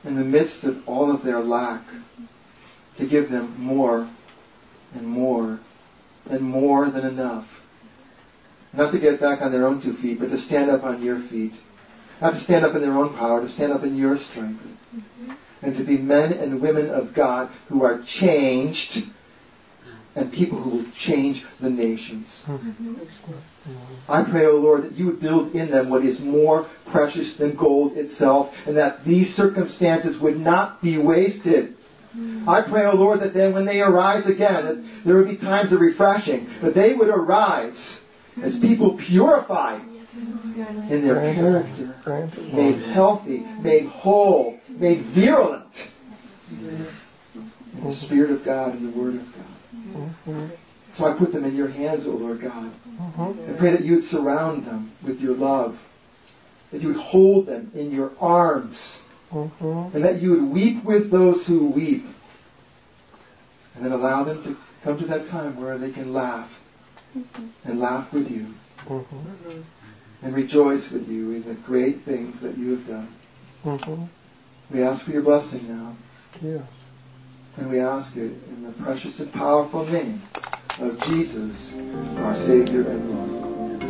[0.04, 1.82] in the midst of all of their lack,
[2.96, 4.08] to give them more
[4.94, 5.60] and more
[6.30, 7.62] and more than enough.
[8.72, 11.18] Not to get back on their own two feet, but to stand up on your
[11.18, 11.54] feet.
[12.20, 14.62] Not to stand up in their own power, to stand up in your strength.
[14.94, 15.32] Mm-hmm.
[15.62, 19.06] And to be men and women of God who are changed
[20.16, 22.44] and people who will change the nations.
[22.46, 22.94] Mm-hmm.
[24.08, 27.54] I pray, O Lord, that you would build in them what is more precious than
[27.54, 31.76] gold itself, and that these circumstances would not be wasted.
[32.16, 32.48] Mm-hmm.
[32.48, 35.72] I pray, O Lord, that then when they arise again, that there would be times
[35.72, 38.02] of refreshing, but they would arise
[38.42, 39.80] as people purified
[40.14, 41.94] in their character,
[42.52, 45.90] made healthy, made whole, made virulent.
[46.50, 49.44] In the Spirit of God and the Word of God.
[49.74, 50.46] Mm-hmm.
[50.92, 52.70] So I put them in your hands, O Lord God.
[52.72, 53.50] Mm-hmm.
[53.50, 55.80] I pray that you would surround them with your love,
[56.72, 59.96] that you would hold them in your arms, mm-hmm.
[59.96, 62.04] and that you would weep with those who weep,
[63.76, 66.60] and then allow them to come to that time where they can laugh,
[67.64, 68.52] and laugh with you,
[70.22, 73.08] and rejoice with you in the great things that you have done.
[73.64, 74.74] Mm-hmm.
[74.74, 75.96] We ask for your blessing now.
[76.42, 76.62] Yes.
[77.56, 80.22] And we ask it in the precious and powerful name
[80.78, 81.76] of Jesus,
[82.18, 83.89] our Savior and Lord.